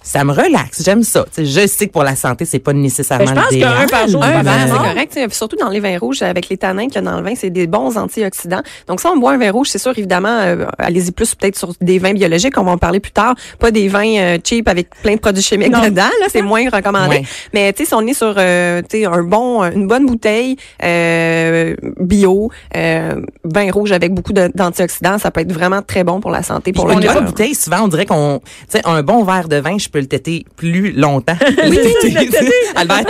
ça 0.04 0.24
me 0.24 0.32
relaxe, 0.34 0.84
j'aime 0.84 1.02
ça. 1.04 1.26
Tu 1.34 1.46
sais, 1.46 1.62
je 1.62 1.68
sais 1.68 1.88
que 1.88 1.92
pour 1.94 2.04
la 2.04 2.16
santé, 2.16 2.46
c'est 2.46 2.60
pas 2.60 2.74
nécessairement 2.74 3.26
Ben, 3.26 3.36
je 3.52 3.58
pense 3.60 3.78
qu'un 3.80 3.88
par 3.88 4.08
jour, 4.08 4.24
Un 4.24 4.28
c'est 4.28 4.34
pas 4.34 4.44
verre, 4.44 4.68
c'est 4.68 4.74
correct. 4.90 5.14
tu 5.16 5.22
sais, 5.22 5.28
Surtout 5.32 5.56
dans 5.56 5.70
les 5.70 5.80
vins 5.80 5.98
rouges, 5.98 6.22
avec 6.22 6.50
les 6.50 6.58
tanins 6.58 6.86
qu'il 6.88 6.96
y 6.96 6.98
a 6.98 7.02
dans 7.02 7.18
le 7.18 7.24
vin, 7.24 7.34
c'est 7.36 7.50
des 7.50 7.66
bons 7.68 7.98
antioxydants. 7.98 8.62
Donc, 8.88 9.00
si 9.00 9.08
on 9.08 9.18
boit 9.18 9.32
un 9.32 9.38
vin 9.38 9.52
rouge, 9.52 9.70
c'est 9.70 9.80
sûr, 9.80 9.94
évidemment, 9.98 10.40
euh, 10.42 10.66
allez-y 10.78 11.12
plus 11.12 11.34
peut-être 11.36 11.58
sur 11.58 11.74
des 11.82 12.00
vins 12.00 12.14
biologiques, 12.14 12.58
on 12.58 12.64
va 12.64 12.72
en 12.72 12.78
parler 12.78 13.00
plus 13.00 13.12
tard. 13.12 13.34
Pas 13.60 13.72
des 13.72 13.88
vins 13.88 14.16
euh, 14.18 14.38
cheap 14.44 14.68
avec 14.68 14.90
plein 15.02 15.16
de 15.16 15.20
produits 15.20 15.42
chimiques 15.44 15.72
Non. 15.72 15.82
dedans. 15.86 16.04
Là, 16.22 16.28
c'est 16.30 16.42
moins 16.42 16.70
recommandé. 16.70 17.10
Ouais. 17.18 17.24
Mais 17.54 17.72
tu 17.74 17.84
sais, 17.84 17.90
si 17.90 17.94
on 17.96 18.06
est 18.06 18.14
sur 18.14 18.36
euh, 18.38 18.82
tu 18.90 19.00
sais, 19.00 19.06
un 19.06 19.24
bon, 19.24 19.64
une 19.64 19.88
bonne 19.88 20.06
bouteille 20.06 20.58
euh, 20.84 21.76
bio, 22.00 22.52
euh, 22.76 23.22
vin 23.44 23.72
rouge 23.72 23.92
avec 23.92 24.14
beaucoup 24.14 24.34
d'antioxydants, 24.34 25.18
ça 25.18 25.32
peut 25.32 25.42
être 25.42 25.52
vraiment 25.52 25.82
très 25.82 26.04
bon 26.04 26.20
pour 26.20 26.32
la 26.32 26.44
santé, 26.44 26.74
pour 26.74 26.86
Puis 26.86 26.92
le 26.94 26.98
on 26.98 27.00
n'est 27.02 27.08
pas 27.08 27.14
cœur. 27.14 27.24
bouteille, 27.24 27.56
souvent 27.56 27.82
on 27.84 27.88
dirait 27.88 28.06
qu'on, 28.06 28.40
tu 28.70 28.78
sais, 28.78 28.82
un 28.86 29.02
bon 29.04 29.24
verre 29.24 29.48
de 29.48 29.58
vin, 29.58 29.78
je 29.78 29.90
peux 29.94 30.00
le 30.00 30.08
têter 30.08 30.46
plus 30.58 30.92
longtemps. 30.92 31.38
Oui, 31.66 31.78
Le 31.78 32.10
le 32.10 32.30
têter. 32.30 32.52
Albert 32.76 33.04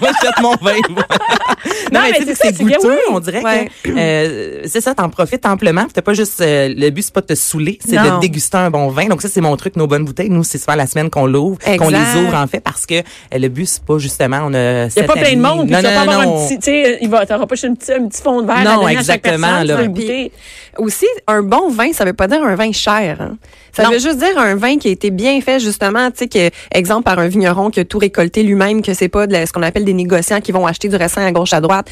moi 0.00 0.10
je 0.22 0.42
mon 0.42 0.54
vin. 0.56 0.72
non, 0.88 0.94
Non, 1.92 2.00
mais, 2.02 2.12
mais 2.12 2.18
tu 2.20 2.24
sais, 2.26 2.34
c'est 2.34 2.58
goûteux, 2.58 2.78
oui. 2.84 2.96
on 3.10 3.20
dirait 3.20 3.42
Ouais. 3.42 3.70
que 3.82 3.90
euh, 3.90 4.62
c'est 4.66 4.80
ça, 4.80 4.94
t'en 4.94 5.08
profites 5.10 5.44
amplement. 5.46 5.82
puis 5.84 5.92
T'as 5.92 6.02
pas 6.02 6.14
juste 6.14 6.40
euh, 6.40 6.72
le 6.74 6.90
but 6.90 7.02
c'est 7.02 7.12
pas 7.14 7.20
de 7.20 7.26
te 7.26 7.34
saouler, 7.34 7.78
c'est 7.84 7.96
de 7.96 8.20
déguster 8.20 8.56
un 8.56 8.70
bon 8.70 8.88
vin. 8.88 9.06
Donc 9.06 9.20
ça 9.22 9.28
c'est 9.28 9.40
mon 9.40 9.56
truc, 9.56 9.76
nos 9.76 9.86
bonnes 9.86 10.04
bouteilles. 10.04 10.30
Nous 10.30 10.44
c'est 10.44 10.58
souvent 10.58 10.76
la 10.76 10.86
semaine 10.86 11.10
qu'on 11.10 11.26
l'ouvre, 11.26 11.58
qu'on 11.78 11.88
les 11.88 12.20
ouvre 12.24 12.34
en 12.34 12.46
fait 12.46 12.60
parce 12.60 12.86
que 12.86 12.94
euh, 12.94 13.02
le 13.34 13.48
but 13.48 13.66
c'est 13.66 13.84
pas 13.84 13.98
justement 13.98 14.40
on 14.44 14.54
a. 14.54 14.86
Il 14.86 14.90
n'y 14.96 15.02
a 15.02 15.04
pas 15.04 15.14
plein 15.14 15.34
de 15.34 15.40
monde, 15.40 15.66
puis 15.66 15.76
tu 15.76 15.82
vas 15.82 15.90
pas 15.90 16.00
avoir 16.00 16.20
un 16.20 16.46
petit, 16.46 16.56
tu 16.58 16.64
sais, 16.64 16.98
il 17.00 17.08
va, 17.10 17.26
t'auras 17.26 17.46
pas 17.46 17.54
juste 17.54 17.64
un 17.66 17.74
petit, 17.74 17.92
un 17.92 18.06
petit 18.08 18.22
fond 18.22 18.40
de 18.42 18.46
verre 18.46 18.56
à 18.58 18.64
Non, 18.64 18.80
donner 18.82 18.96
à 18.96 19.02
chaque 19.02 19.26
exactement, 19.26 19.64
personne, 19.66 19.96
là. 19.96 20.28
Aussi, 20.78 21.06
un 21.26 21.42
bon 21.42 21.68
vin, 21.70 21.92
ça 21.92 22.04
veut 22.04 22.12
pas 22.12 22.28
dire 22.28 22.42
un 22.42 22.54
vin 22.54 22.72
cher. 22.72 23.16
hein. 23.20 23.36
Ça 23.72 23.84
Non. 23.84 23.90
veut 23.90 23.98
juste 23.98 24.18
dire 24.18 24.36
un 24.38 24.54
vin 24.56 24.78
qui 24.78 24.88
a 24.88 24.90
été 24.90 25.10
bien 25.10 25.40
fait, 25.40 25.60
justement, 25.60 26.10
tu 26.10 26.18
sais, 26.18 26.28
que, 26.28 26.50
exemple, 26.72 27.04
par 27.04 27.18
un 27.18 27.28
vigneron 27.28 27.70
qui 27.70 27.80
a 27.80 27.84
tout 27.84 27.98
récolté 27.98 28.42
lui-même, 28.42 28.82
que 28.82 28.94
c'est 28.94 29.08
pas 29.08 29.26
de 29.26 29.32
la- 29.32 29.46
ce 29.46 29.52
qu'on 29.52 29.62
appelle 29.62 29.84
des 29.84 29.92
négociants 29.92 30.40
qui 30.40 30.52
vont 30.52 30.66
acheter 30.66 30.88
du 30.88 30.96
raisin 30.96 31.24
à 31.24 31.32
gauche, 31.32 31.52
à 31.52 31.60
droite, 31.60 31.88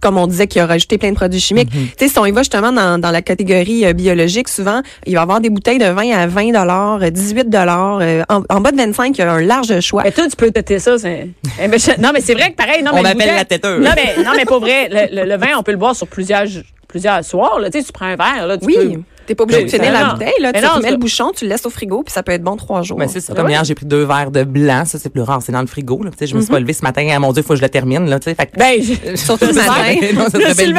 comme 0.00 0.18
on 0.18 0.26
disait, 0.26 0.46
qui 0.46 0.58
a 0.60 0.66
rajouté 0.66 0.98
plein 0.98 1.10
de 1.10 1.16
produits 1.16 1.40
chimiques. 1.40 1.70
Mm-hmm. 1.70 1.96
Tu 1.98 2.06
sais, 2.06 2.08
si 2.08 2.18
on 2.18 2.26
y 2.26 2.30
va 2.32 2.40
justement 2.42 2.72
dans, 2.72 3.00
dans 3.00 3.10
la 3.10 3.22
catégorie 3.22 3.84
euh, 3.86 3.92
biologique, 3.92 4.48
souvent, 4.48 4.82
il 5.06 5.14
va 5.14 5.20
y 5.20 5.22
avoir 5.22 5.40
des 5.40 5.50
bouteilles 5.50 5.78
de 5.78 5.86
vin 5.86 6.10
à 6.12 6.26
20 6.26 6.52
dollars, 6.52 6.98
18 7.10 7.48
dollars, 7.48 8.00
en, 8.28 8.42
en 8.48 8.60
bas 8.60 8.72
de 8.72 8.76
25, 8.76 9.16
il 9.16 9.20
y 9.20 9.24
a 9.24 9.32
un 9.32 9.40
large 9.40 9.80
choix. 9.80 10.02
Mais 10.04 10.12
toi, 10.12 10.24
tu 10.28 10.36
peux 10.36 10.50
têter 10.50 10.78
ça. 10.78 10.98
c'est- 10.98 11.28
Eh 11.62 11.68
ben, 11.68 11.78
Non, 11.98 12.10
mais 12.14 12.20
c'est 12.20 12.34
vrai 12.34 12.50
que 12.50 12.56
pareil. 12.56 12.82
Non, 12.82 12.90
On 12.94 13.02
m'appelle 13.02 13.34
la 13.36 13.44
têteuse. 13.44 13.82
Non, 13.84 13.90
mais, 13.94 14.22
non, 14.24 14.32
mais 14.36 14.44
pas 14.44 14.58
vrai. 14.58 14.88
Le, 14.90 15.16
le- 15.22 15.28
le 15.28 15.36
vin, 15.36 15.48
on 15.58 15.62
peut 15.62 15.72
le 15.72 15.76
boire 15.78 15.94
sur 15.94 16.06
plusieurs, 16.06 16.44
plusieurs 16.88 17.24
soirs. 17.24 17.58
Là. 17.60 17.70
Tu 17.70 17.78
sais, 17.80 17.84
tu 17.84 17.92
prends 17.92 18.06
un 18.06 18.16
verre. 18.16 18.46
Là, 18.46 18.58
tu 18.58 18.66
Oui, 18.66 18.74
peux- 18.76 19.00
t'es 19.26 19.34
pas 19.34 19.44
obligé 19.44 19.60
Mais 19.60 19.66
de 19.66 19.70
finir 19.70 19.92
la 19.92 20.04
bouteille, 20.12 20.32
là. 20.40 20.50
Mais 20.52 20.60
Tu 20.60 20.64
non, 20.66 20.72
remets 20.74 20.84
ça- 20.86 20.90
le 20.90 20.96
bouchon, 20.96 21.32
tu 21.36 21.44
le 21.44 21.50
laisses 21.50 21.66
au 21.66 21.70
frigo, 21.70 22.02
puis 22.02 22.12
ça 22.12 22.22
peut 22.22 22.32
être 22.32 22.42
bon 22.42 22.56
trois 22.56 22.82
jours. 22.82 22.98
Ben, 22.98 23.08
c'est 23.08 23.20
ça. 23.20 23.34
Comme 23.34 23.48
hier, 23.48 23.62
j'ai 23.64 23.74
pris 23.74 23.86
deux 23.86 24.04
verres 24.04 24.30
de 24.30 24.44
blanc. 24.44 24.84
Ça, 24.84 24.98
c'est 24.98 25.10
plus 25.10 25.22
rare. 25.22 25.40
C'est 25.42 25.52
dans 25.52 25.60
le 25.60 25.66
frigo, 25.66 26.02
là. 26.02 26.10
Tu 26.10 26.18
sais, 26.18 26.26
je 26.26 26.34
me 26.34 26.40
suis 26.40 26.50
pas 26.50 26.60
levée 26.60 26.72
ce 26.72 26.82
matin. 26.82 27.06
Ah, 27.12 27.18
mon 27.18 27.32
Dieu, 27.32 27.42
faut 27.42 27.50
que 27.54 27.56
je 27.56 27.62
le 27.62 27.68
termine, 27.68 28.08
là. 28.08 28.18
Tu 28.18 28.24
sais, 28.30 28.34
fait 28.34 28.46
que- 28.46 28.56
Ben, 28.58 29.16
Surtout 29.16 29.46
le 29.46 29.52
matin. 29.54 29.94
non, 30.14 30.24
ça 30.24 30.54
serait. 30.54 30.72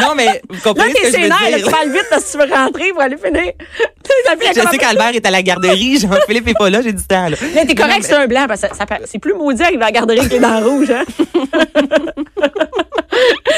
Non, 0.00 0.14
mais 0.16 0.42
vous 0.48 0.54
Là, 0.56 0.60
comprenez 0.64 0.90
ce 0.90 0.94
t'es 0.94 1.00
que 1.02 1.06
je 1.06 1.16
veux 1.16 1.22
sénère, 1.22 1.50
là, 1.50 1.56
dire. 1.58 1.66
tu 1.66 1.72
parles 1.72 1.90
vite 1.90 2.06
parce 2.10 2.24
que 2.24 2.30
tu 2.32 2.38
veux 2.38 2.54
rentrer 2.54 2.88
pour 2.92 3.00
aller 3.02 3.16
finir. 3.16 3.52
Je 4.54 4.60
sais 4.70 4.78
qu'Albert 4.78 5.14
est 5.14 5.24
à 5.26 5.30
la 5.30 5.42
garderie, 5.42 5.98
Jean-Philippe 5.98 6.48
est 6.48 6.58
pas 6.58 6.68
là, 6.70 6.82
j'ai 6.82 6.92
du 6.92 7.02
temps, 7.04 7.28
là. 7.28 7.36
Mais 7.54 7.64
t'es 7.64 7.74
correct, 7.74 8.02
c'est 8.02 8.14
un 8.14 8.26
blanc, 8.26 8.44
parce 8.48 8.60
que 8.62 8.66
c'est 9.04 9.18
plus 9.18 9.32
maudit 9.34 9.62
arriver 9.62 9.82
à 9.82 9.86
la 9.86 9.92
garderie 9.92 10.18
avec 10.20 10.32
les 10.32 10.40
dents 10.40 10.60
rouges, 10.60 10.90
hein? 10.90 11.04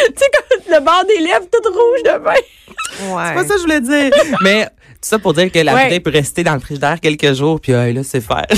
tu 0.08 0.12
sais, 0.16 0.26
comme 0.32 0.74
le 0.74 0.80
bord 0.80 1.04
des 1.08 1.18
lèvres 1.18 1.46
tout 1.50 1.68
rouge 1.70 2.02
de 2.04 2.22
vin. 2.22 2.32
Ouais. 3.14 3.24
C'est 3.28 3.34
pas 3.34 3.44
ça 3.44 3.54
que 3.54 3.58
je 3.58 3.62
voulais 3.62 3.80
dire. 3.80 4.10
Mais 4.42 4.64
tout 4.66 4.70
ça 5.08 5.18
pour 5.18 5.34
dire 5.34 5.50
que 5.50 5.58
la 5.58 5.74
Ouais. 5.74 5.82
bouteille 5.84 6.00
peut 6.00 6.10
rester 6.10 6.44
dans 6.44 6.54
le 6.54 6.60
frigidaire 6.60 6.98
quelques 7.00 7.32
jours, 7.34 7.60
puis 7.60 7.72
euh, 7.72 7.92
là, 7.92 8.00
c'est 8.04 8.20
faire. 8.20 8.46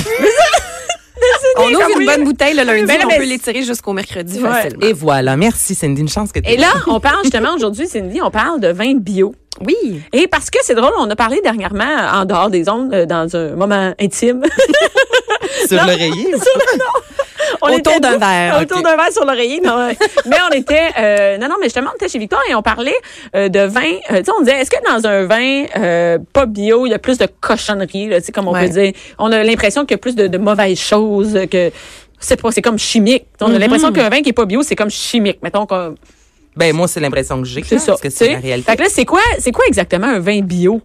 On 1.58 1.68
ouvre 1.72 1.88
une 1.92 1.98
oui. 1.98 2.06
bonne 2.06 2.24
bouteille 2.24 2.54
le 2.54 2.64
lundi, 2.64 2.84
Ben 2.84 2.98
là, 2.98 3.06
on 3.06 3.16
peut 3.16 3.24
l'étirer 3.24 3.62
jusqu'au 3.62 3.94
mercredi 3.94 4.38
Ouais. 4.42 4.50
facilement. 4.50 4.86
Et 4.86 4.92
voilà. 4.92 5.36
Merci, 5.38 5.74
Cindy. 5.74 6.02
Une 6.02 6.08
chance 6.08 6.30
que 6.30 6.38
tu 6.40 6.50
Et 6.50 6.58
là, 6.58 6.68
on 6.86 7.00
parle 7.00 7.20
justement 7.22 7.54
aujourd'hui, 7.54 7.86
Cindy, 7.88 8.20
on 8.20 8.30
parle 8.30 8.60
de 8.60 8.68
vin 8.68 8.94
bio. 8.96 9.34
Oui. 9.66 10.02
Et 10.12 10.26
parce 10.28 10.50
que 10.50 10.58
c'est 10.62 10.74
drôle, 10.74 10.92
on 10.98 11.08
a 11.08 11.16
parlé 11.16 11.40
dernièrement 11.40 11.96
en 12.12 12.26
dehors 12.26 12.50
des 12.50 12.68
ondes, 12.68 12.92
euh, 12.92 13.06
dans 13.06 13.34
un 13.34 13.52
moment 13.56 13.94
intime. 13.98 14.42
sur 15.66 15.78
l'oreiller. 15.86 16.34
On 17.62 17.72
Autour 17.72 18.00
d'un 18.00 18.18
verre, 18.18 18.58
Autour 18.62 18.82
d'un 18.82 18.96
verre 18.96 19.12
sur 19.12 19.24
l'oreiller. 19.24 19.60
Non, 19.60 19.88
mais 20.26 20.36
on 20.50 20.54
était, 20.54 20.88
euh, 20.98 21.38
non, 21.38 21.48
non, 21.48 21.54
mais 21.60 21.66
justement, 21.66 21.90
on 21.92 21.96
était 21.96 22.08
chez 22.08 22.18
Victor 22.18 22.40
et 22.50 22.54
on 22.54 22.62
parlait 22.62 22.94
euh, 23.34 23.48
de 23.48 23.60
vin. 23.60 23.80
Euh, 24.10 24.18
tu 24.18 24.24
sais, 24.24 24.32
on 24.38 24.42
disait, 24.42 24.60
est-ce 24.60 24.70
que 24.70 24.82
dans 24.88 25.06
un 25.08 25.24
vin 25.26 25.64
euh, 25.76 26.18
pas 26.32 26.46
bio, 26.46 26.86
il 26.86 26.90
y 26.90 26.94
a 26.94 26.98
plus 26.98 27.18
de 27.18 27.26
cochonnerie, 27.40 28.08
là, 28.08 28.20
tu 28.20 28.26
sais, 28.26 28.32
comme 28.32 28.48
on 28.48 28.52
Ouais. 28.52 28.66
peut 28.68 28.80
dire? 28.80 28.92
On 29.18 29.30
a 29.32 29.42
l'impression 29.42 29.82
qu'il 29.84 29.92
y 29.92 29.94
a 29.94 29.98
plus 29.98 30.14
de, 30.16 30.26
de 30.26 30.38
mauvaises 30.38 30.78
choses 30.80 31.38
que. 31.50 31.70
C'est 32.18 32.40
pas, 32.40 32.50
c'est 32.50 32.62
comme 32.62 32.78
chimique. 32.78 33.26
On 33.42 33.54
a 33.54 33.58
l'impression 33.58 33.92
qu'un 33.92 34.08
vin 34.08 34.22
qui 34.22 34.30
est 34.30 34.32
pas 34.32 34.46
bio, 34.46 34.62
c'est 34.62 34.74
comme 34.74 34.90
chimique. 34.90 35.38
Mettons 35.42 35.66
qu'on. 35.66 35.94
Ben, 36.56 36.74
moi, 36.74 36.88
c'est 36.88 37.00
l'impression 37.00 37.40
que 37.40 37.46
j'ai. 37.46 37.62
C'est 37.62 37.74
là, 37.76 37.80
ça. 37.80 37.92
Parce 37.92 38.00
que 38.00 38.10
c'est 38.10 38.32
la 38.32 38.38
réalité. 38.38 38.70
Fait 38.70 38.76
que 38.76 38.82
là, 38.82 38.88
c'est 38.90 39.04
quoi, 39.04 39.20
c'est 39.38 39.52
quoi 39.52 39.64
exactement 39.68 40.06
un 40.06 40.18
vin 40.18 40.40
bio? 40.40 40.80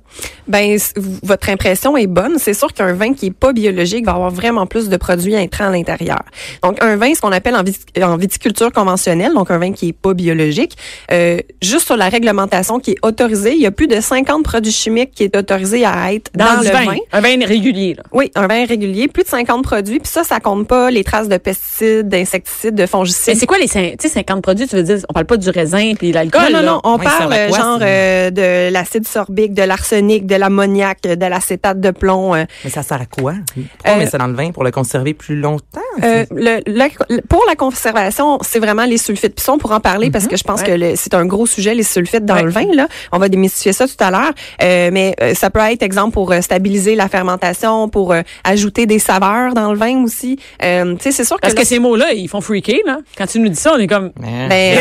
Ben, 0.48 0.78
votre 1.24 1.50
impression 1.50 1.96
est 1.98 2.08
bonne. 2.08 2.36
C'est 2.38 2.54
sûr 2.54 2.74
qu'un 2.74 2.94
vin 2.94 3.13
qui 3.13 3.28
est 3.28 3.32
pas 3.32 3.54
biologique 3.54 4.06
va 4.06 4.13
avoir 4.13 4.32
vraiment 4.32 4.66
plus 4.66 4.90
de 4.90 4.98
produits 4.98 5.36
intrants 5.36 5.68
à 5.68 5.70
l'intérieur. 5.72 6.22
Donc, 6.63 6.84
un 6.84 6.96
vin, 6.98 7.13
ce 7.13 7.22
qu'on 7.22 7.32
appelle 7.32 7.56
en, 7.56 7.63
viti- 7.63 7.86
en 8.04 8.18
viticulture 8.18 8.72
conventionnelle, 8.72 9.34
donc 9.34 9.50
un 9.51 9.58
vin 9.60 9.72
qui 9.72 9.90
est 9.90 9.94
pas 9.94 10.13
biologique, 10.13 10.75
euh, 11.12 11.40
juste 11.62 11.86
sur 11.86 11.96
la 11.98 12.10
réglementation 12.10 12.80
qui 12.80 12.92
est 12.92 12.98
autorisée, 13.04 13.54
il 13.54 13.62
y 13.62 13.66
a 13.66 13.72
plus 13.72 13.88
de 13.88 14.00
50 14.01 14.44
produits 14.44 14.72
chimiques 14.72 15.12
qui 15.12 15.24
est 15.24 15.36
autorisé 15.38 15.86
à 15.86 16.13
être 16.13 16.32
dans, 16.36 16.60
le 16.62 16.68
vin. 16.70 16.86
vin. 16.86 16.96
Un 17.13 17.22
vin 17.22 17.46
régulier, 17.46 17.94
là. 17.96 18.04
Oui, 18.12 18.30
un 18.36 18.48
vin 18.48 18.66
régulier, 18.66 19.08
plus 19.08 19.24
de 19.24 19.30
50 19.30 19.63
produits. 19.63 20.00
Puis 20.00 20.12
ça, 20.12 20.24
ça 20.24 20.40
compte 20.40 20.68
pas 20.68 20.92
les 20.92 21.04
traces 21.04 21.30
de 21.30 21.38
pesticides, 21.38 22.10
d'insecticides, 22.10 22.75
de 22.75 22.82
Mais 22.82 22.88
fongicides. 22.88 23.36
c'est 23.38 23.46
quoi 23.46 23.58
les 23.58 23.70
tu 23.70 23.80
sais, 24.00 24.10
50 24.10 24.42
produits? 24.42 24.68
Tu 24.68 24.75
veux 24.75 24.84
dire, 24.84 24.98
on 25.10 25.13
parle 25.13 25.25
pas 25.25 25.38
du 25.38 25.50
raisin 25.62 25.94
puis 25.98 26.12
l'alcool. 26.12 26.51
Non, 26.51 26.60
non, 26.62 26.65
non. 26.74 26.82
On 26.84 26.98
parle 27.00 27.32
euh, 27.34 27.48
quoi, 27.50 27.58
genre 27.58 27.80
euh, 27.82 28.30
de 28.32 28.72
l'acide 28.72 29.08
sorbique, 29.08 29.53
de 29.53 29.63
l'arsenic, 29.63 30.25
de 30.25 30.36
l'ammoniac, 30.36 31.00
euh, 31.06 31.15
de 31.15 31.25
l'acétate 31.25 31.80
de 31.80 31.91
plomb. 31.91 32.34
euh, 32.36 32.46
Mais 32.63 32.70
ça 32.70 32.84
sert 32.84 33.00
à 33.01 33.06
quoi? 33.06 33.34
Pourquoi 33.53 33.63
on 33.86 33.96
Euh, 33.96 33.98
met 34.00 34.08
ça 34.08 34.18
dans 34.18 34.27
le 34.27 34.34
vin 34.34 34.51
pour 34.51 34.63
le 34.63 34.72
conserver 34.72 35.13
plus 35.13 35.36
longtemps? 35.36 35.80
Euh, 36.03 36.25
le, 36.32 36.60
le- 36.65 37.22
pour 37.30 37.44
la 37.48 37.56
conservation, 37.56 38.39
c'est 38.41 38.60
vraiment 38.60 38.86
les 38.86 38.98
sulfites. 38.98 39.36
Puis 39.36 39.44
ça, 39.46 39.53
on 39.53 39.58
pourra 39.58 39.77
en 39.77 39.80
parler 39.80 40.10
parce 40.12 40.27
que 40.27 40.38
je 40.38 40.44
pense 40.44 40.62
Ouais. 40.62 40.68
que 40.68 40.72
le- 40.72 40.94
c'est 40.96 41.13
un 41.13 41.25
gros 41.25 41.46
sujet, 41.46 41.74
les 41.75 41.84
sulfites 41.84 42.25
dans 42.25 42.36
Ouais. 42.36 42.44
le 42.44 42.50
vin. 42.51 42.65
Là. 42.74 42.88
On 43.12 43.18
va 43.20 43.30
démystifier 43.30 43.74
ça 43.74 43.88
tout 43.88 43.96
à 44.03 44.12
l'heure. 44.12 44.32
Euh, 44.63 44.89
mais 44.94 45.15
euh, 45.22 45.34
ça 45.34 45.50
peut 45.50 45.60
être, 45.60 45.84
exemple, 45.84 46.13
pour 46.13 46.32
euh, 46.32 46.41
stabiliser 46.41 46.96
la 46.96 47.08
fermentation, 47.10 47.89
pour 47.89 48.13
euh, 48.13 48.22
ajouter 48.44 48.86
des 48.86 49.00
saveurs 49.00 49.53
dans 49.53 49.72
le 49.74 49.77
vin 49.77 50.03
aussi. 50.03 50.39
Euh, 50.63 50.96
tu 50.96 51.03
sais, 51.03 51.12
c'est 51.12 51.24
sûr 51.25 51.36
que... 51.38 51.41
Parce 51.41 51.53
que 51.53 51.65
ces 51.65 51.80
mots-là, 51.80 52.13
ils 52.13 52.27
font 52.27 52.41
freaker, 52.41 52.80
là. 52.86 53.00
Quand 53.18 53.25
tu 53.27 53.39
nous 53.39 53.50
dis 53.50 53.56
ça, 53.56 53.74
on 53.75 53.80
est 53.80 53.88
comme. 53.88 54.12
Hein? 54.24 54.48
Ben, 54.50 54.77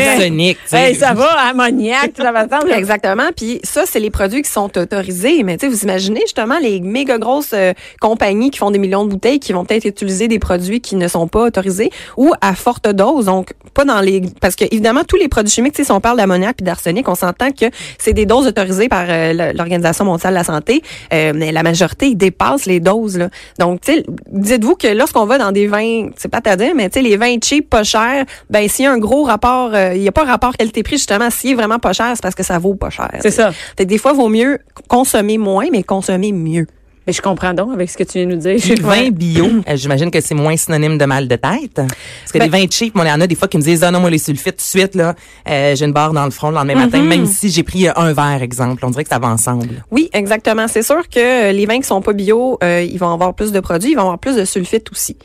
sais. 0.65 0.70
Hey, 0.73 0.95
ça 0.95 1.13
va, 1.13 1.29
ammoniac, 1.49 2.13
tout 2.13 2.21
ça 2.21 2.31
va 2.31 2.45
ensemble. 2.45 2.71
Exactement. 2.71 3.29
Puis 3.35 3.59
ça, 3.63 3.83
c'est 3.85 3.99
les 3.99 4.09
produits 4.09 4.41
qui 4.41 4.49
sont 4.49 4.77
autorisés. 4.77 5.43
Mais 5.43 5.57
tu 5.57 5.65
sais, 5.65 5.71
vous 5.71 5.83
imaginez 5.83 6.21
justement 6.21 6.59
les 6.59 6.79
méga 6.79 7.17
grosses 7.17 7.51
euh, 7.53 7.73
compagnies 7.99 8.51
qui 8.51 8.59
font 8.59 8.71
des 8.71 8.79
millions 8.79 9.05
de 9.05 9.09
bouteilles 9.09 9.39
qui 9.39 9.53
vont 9.53 9.65
peut-être 9.65 9.85
utiliser 9.85 10.27
des 10.27 10.39
produits 10.39 10.81
qui 10.81 10.95
ne 10.95 11.07
sont 11.07 11.27
pas 11.27 11.45
autorisés 11.45 11.89
ou 12.17 12.33
à 12.41 12.55
forte 12.55 12.87
dose. 12.87 13.25
Donc 13.25 13.53
pas 13.73 13.85
dans 13.85 14.01
les 14.01 14.21
parce 14.39 14.55
que 14.55 14.65
évidemment 14.71 15.03
tous 15.03 15.17
les 15.17 15.27
produits 15.27 15.53
chimiques, 15.53 15.73
tu 15.73 15.81
sais, 15.81 15.85
si 15.85 15.91
on 15.91 16.01
parle 16.01 16.17
d'ammoniac 16.17 16.57
puis 16.57 16.65
d'arsenic, 16.65 17.07
on 17.07 17.15
s'entend 17.15 17.51
que 17.51 17.65
c'est 17.97 18.13
des 18.13 18.25
doses 18.25 18.47
autorisées 18.47 18.89
par 18.89 19.05
euh, 19.07 19.53
l'Organisation 19.53 20.05
mondiale 20.05 20.33
de 20.33 20.39
la 20.39 20.43
santé. 20.43 20.81
Euh, 21.13 21.33
mais 21.35 21.51
la 21.51 21.63
majorité 21.63 22.07
ils 22.07 22.15
dépassent 22.15 22.65
les 22.65 22.79
doses. 22.79 23.17
Là. 23.17 23.29
Donc 23.59 23.81
tu 23.81 23.93
sais, 23.93 24.05
dites-vous 24.31 24.75
que 24.75 24.87
lorsqu'on 24.87 25.25
va 25.25 25.37
dans 25.37 25.51
des 25.51 25.67
vins, 25.67 26.09
c'est 26.17 26.29
pas 26.29 26.41
à 26.45 26.55
dire, 26.55 26.73
mais 26.75 26.89
tu 26.89 26.99
sais 26.99 27.01
les 27.01 27.17
vins 27.17 27.35
cheap, 27.43 27.69
pas 27.69 27.83
chers, 27.83 28.25
ben 28.49 28.67
s'il 28.67 28.85
y 28.85 28.87
a 28.87 28.91
un 28.91 28.97
gros 28.97 29.23
rapport, 29.23 29.71
euh, 29.73 29.93
il 29.95 30.01
y 30.01 30.07
a 30.07 30.11
pas 30.11 30.23
un 30.23 30.25
rapport 30.51 30.57
qualité-prix 30.57 30.97
justement. 30.97 31.29
S'il 31.29 31.51
est 31.51 31.55
vraiment 31.55 31.79
pas 31.79 31.93
cher, 31.93 32.11
c'est 32.15 32.21
parce 32.21 32.35
que 32.35 32.43
ça 32.43 32.59
vaut 32.59 32.75
pas 32.75 32.89
cher. 32.89 33.09
C'est 33.21 33.31
ça. 33.31 33.51
Fait 33.51 33.83
que 33.85 33.89
des 33.89 33.97
fois, 33.97 34.11
il 34.13 34.17
vaut 34.17 34.29
mieux 34.29 34.59
consommer 34.87 35.37
moins, 35.37 35.65
mais 35.71 35.83
consommer 35.83 36.31
mieux. 36.31 36.67
Mais 37.07 37.13
je 37.13 37.21
comprends 37.21 37.53
donc 37.55 37.73
avec 37.73 37.89
ce 37.89 37.97
que 37.97 38.03
tu 38.03 38.19
viens 38.19 38.27
de 38.27 38.33
nous 38.35 38.39
dire. 38.41 38.57
Le 38.77 38.81
vin 38.83 39.09
bio, 39.09 39.45
euh, 39.67 39.75
j'imagine 39.75 40.11
que 40.11 40.21
c'est 40.21 40.35
moins 40.35 40.55
synonyme 40.55 40.99
de 40.99 41.05
mal 41.05 41.27
de 41.27 41.35
tête. 41.35 41.73
Parce 41.75 42.31
que 42.31 42.37
Ben- 42.37 42.43
les 42.45 42.49
vins 42.49 42.65
cheap, 42.69 42.93
moi, 42.93 43.05
il 43.05 43.09
y 43.09 43.11
en 43.11 43.21
a 43.21 43.25
des 43.27 43.33
fois 43.35 43.47
qui 43.47 43.57
me 43.57 43.63
disent, 43.63 43.83
ah 43.83 43.89
non, 43.89 43.99
moi, 43.99 44.11
les 44.11 44.19
sulfites, 44.19 44.57
tout 44.57 44.63
de 44.63 44.81
suite, 44.81 44.93
là, 44.95 45.15
euh, 45.49 45.75
j'ai 45.75 45.85
une 45.85 45.93
barre 45.93 46.13
dans 46.13 46.25
le 46.25 46.31
front 46.31 46.49
le 46.49 46.55
lendemain 46.55 46.75
matin, 46.75 47.01
même 47.01 47.25
si 47.25 47.49
j'ai 47.49 47.63
pris 47.63 47.87
euh, 47.87 47.93
un 47.95 48.13
verre, 48.13 48.43
exemple. 48.43 48.85
On 48.85 48.91
dirait 48.91 49.03
que 49.03 49.09
ça 49.09 49.17
va 49.19 49.29
ensemble. 49.29 49.83
Oui, 49.89 50.09
exactement. 50.13 50.67
C'est 50.67 50.83
sûr 50.83 51.09
que 51.09 51.49
euh, 51.49 51.51
les 51.51 51.65
vins 51.65 51.79
qui 51.79 51.87
sont 51.87 52.01
pas 52.01 52.13
bio, 52.13 52.59
euh, 52.63 52.83
ils 52.83 52.97
vont 52.99 53.11
avoir 53.11 53.33
plus 53.33 53.51
de 53.51 53.59
produits, 53.59 53.91
ils 53.91 53.95
vont 53.95 54.01
avoir 54.03 54.19
plus 54.19 54.35
de 54.35 54.45
sulfites 54.45 54.91
aussi. 54.91 55.17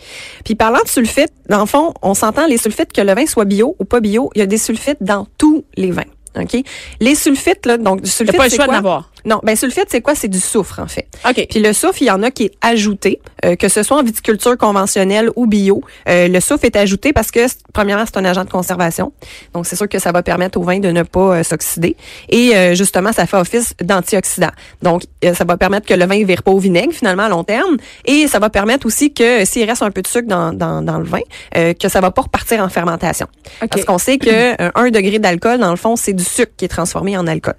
Puis 0.45 0.55
parlant 0.55 0.83
de 0.83 0.89
sulfites, 0.89 1.33
dans 1.49 1.61
le 1.61 1.67
fond, 1.67 1.93
on 2.01 2.15
s'entend 2.15 2.47
les 2.47 2.57
sulfites 2.59 2.93
que 2.93 3.03
le 3.03 3.15
vin 3.15 3.27
soit 3.27 3.45
bio 3.45 3.77
ou 3.79 3.85
pas 3.85 4.01
bio, 4.01 4.31
il 4.35 4.39
y 4.39 4.43
a 4.43 4.47
des 4.47 4.59
sulfites 4.59 5.03
dans 5.03 5.27
tous 5.37 5.65
les 5.77 5.91
vins. 5.91 6.03
OK? 6.39 6.63
Les 7.01 7.15
sulfites, 7.15 7.65
là, 7.67 7.79
donc 7.79 8.03
du 8.03 8.11
sulfite, 8.11 8.37
pas 8.37 8.45
le 8.49 8.51
choix 8.51 8.67
d'en 8.67 8.73
avoir. 8.73 9.11
Non, 9.27 9.41
ben 9.43 9.57
sulfite, 9.57 9.87
c'est 9.89 10.01
quoi? 10.01 10.15
C'est 10.15 10.29
du 10.29 10.39
soufre, 10.39 10.79
en 10.79 10.87
fait. 10.87 11.09
OK. 11.29 11.47
Puis 11.51 11.59
le 11.59 11.73
soufre, 11.73 12.01
il 12.01 12.07
y 12.07 12.11
en 12.13 12.23
a 12.23 12.31
qui 12.31 12.45
est 12.45 12.53
ajouté, 12.61 13.21
euh, 13.45 13.57
que 13.57 13.69
ce 13.69 13.83
soit 13.83 13.97
en 13.97 14.05
viticulture 14.05 14.57
conventionnelle 14.57 15.31
ou 15.35 15.49
bio. 15.49 15.83
Euh, 16.09 16.29
le 16.29 16.41
soufre 16.41 16.65
est 16.65 16.77
ajouté 16.77 17.13
parce 17.13 17.33
que, 17.33 17.41
premièrement, 17.73 18.05
c'est 18.07 18.17
un 18.19 18.25
agent 18.25 18.45
de 18.45 18.51
conservation. 18.51 19.13
Donc, 19.53 19.67
c'est 19.67 19.75
sûr 19.75 19.89
que 19.89 19.99
ça 19.99 20.13
va 20.13 20.23
permettre 20.23 20.59
au 20.61 20.63
vin 20.63 20.79
de 20.79 20.91
ne 20.93 21.03
pas 21.03 21.39
euh, 21.39 21.43
s'oxyder. 21.43 21.97
Et 22.29 22.57
euh, 22.57 22.75
justement, 22.77 23.13
ça 23.13 23.27
fait 23.27 23.37
office 23.37 23.75
d'antioxydant. 23.83 24.53
Donc, 24.83 25.03
euh, 25.25 25.35
ça 25.35 25.45
va 25.45 25.57
permettre 25.57 25.89
que 25.89 25.95
le 25.95 26.07
vin 26.07 26.21
ne 26.21 26.25
vire 26.25 26.45
pas 26.45 26.53
au 26.53 26.59
vinaigre, 26.59 26.93
finalement, 26.93 27.25
à 27.25 27.29
long 27.29 27.43
terme. 27.43 27.79
Et 28.05 28.29
ça 28.29 28.39
va 28.39 28.49
permettre 28.49 28.87
aussi 28.87 29.13
que, 29.13 29.45
s'il 29.45 29.69
reste 29.69 29.83
un 29.83 29.91
peu 29.91 30.03
de 30.03 30.07
sucre 30.07 30.29
dans, 30.29 30.53
dans, 30.53 30.83
dans 30.83 30.99
le 30.99 31.05
vin, 31.05 31.19
euh, 31.57 31.75
que 31.75 31.89
ça 31.89 32.01
va 32.01 32.13
pas 32.13 32.23
repartir 32.23 32.61
en 32.61 32.69
fermentation. 32.69 33.27
Parce 33.59 33.85
qu'on 33.85 33.99
sait 33.99 34.19
que 34.19 34.55
un 34.79 34.91
degré 34.91 35.19
d'alcool, 35.19 35.59
dans 35.59 35.71
le 35.71 35.77
fond, 35.77 35.97
c'est 35.97 36.13
du 36.13 36.23
sucre 36.23 36.53
qui 36.57 36.65
est 36.65 36.69
transformé 36.69 37.17
en 37.19 37.27
alcool. 37.27 37.57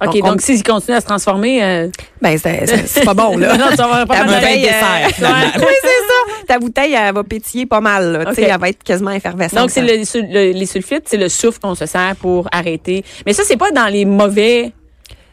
OK, 0.00 0.06
Donc, 0.14 0.22
donc, 0.24 0.34
on- 0.36 0.38
s'ils 0.38 0.62
continuent 0.62 0.96
à 0.96 1.00
se 1.00 1.06
transformer. 1.06 1.62
euh, 1.62 1.88
Ben, 2.22 2.38
c'est 2.38 3.04
pas 3.04 3.14
bon, 3.14 3.36
là. 3.36 3.56
non, 3.58 3.66
ça 3.76 3.86
va 3.86 4.06
pas 4.06 4.14
Ta 4.16 4.24
mal 4.24 4.34
bouteille, 4.40 4.66
euh, 4.66 4.70
oui, 5.60 5.64
c'est 5.82 5.88
ça. 5.88 6.44
Ta 6.46 6.58
bouteille, 6.58 6.94
elle 6.94 7.14
va 7.14 7.24
pétiller 7.24 7.66
pas 7.66 7.80
mal. 7.80 8.12
Là. 8.12 8.24
Tu 8.26 8.34
sais, 8.36 8.42
OK. 8.44 8.48
Elle 8.54 8.60
va 8.60 8.68
être 8.70 8.82
quasiment 8.82 9.10
effervescente. 9.12 9.58
Donc, 9.58 9.70
c'est 9.70 9.82
le, 9.82 10.04
sul- 10.04 10.26
le- 10.30 10.52
les 10.52 10.66
sulfites, 10.66 11.04
c'est 11.06 11.16
le 11.16 11.28
soufre 11.28 11.60
qu'on 11.60 11.74
se 11.74 11.86
sert 11.86 12.14
pour 12.20 12.48
arrêter. 12.52 13.04
Mais 13.26 13.32
ça, 13.32 13.42
c'est 13.46 13.56
pas 13.56 13.70
dans 13.70 13.86
les 13.86 14.04
mauvais. 14.04 14.72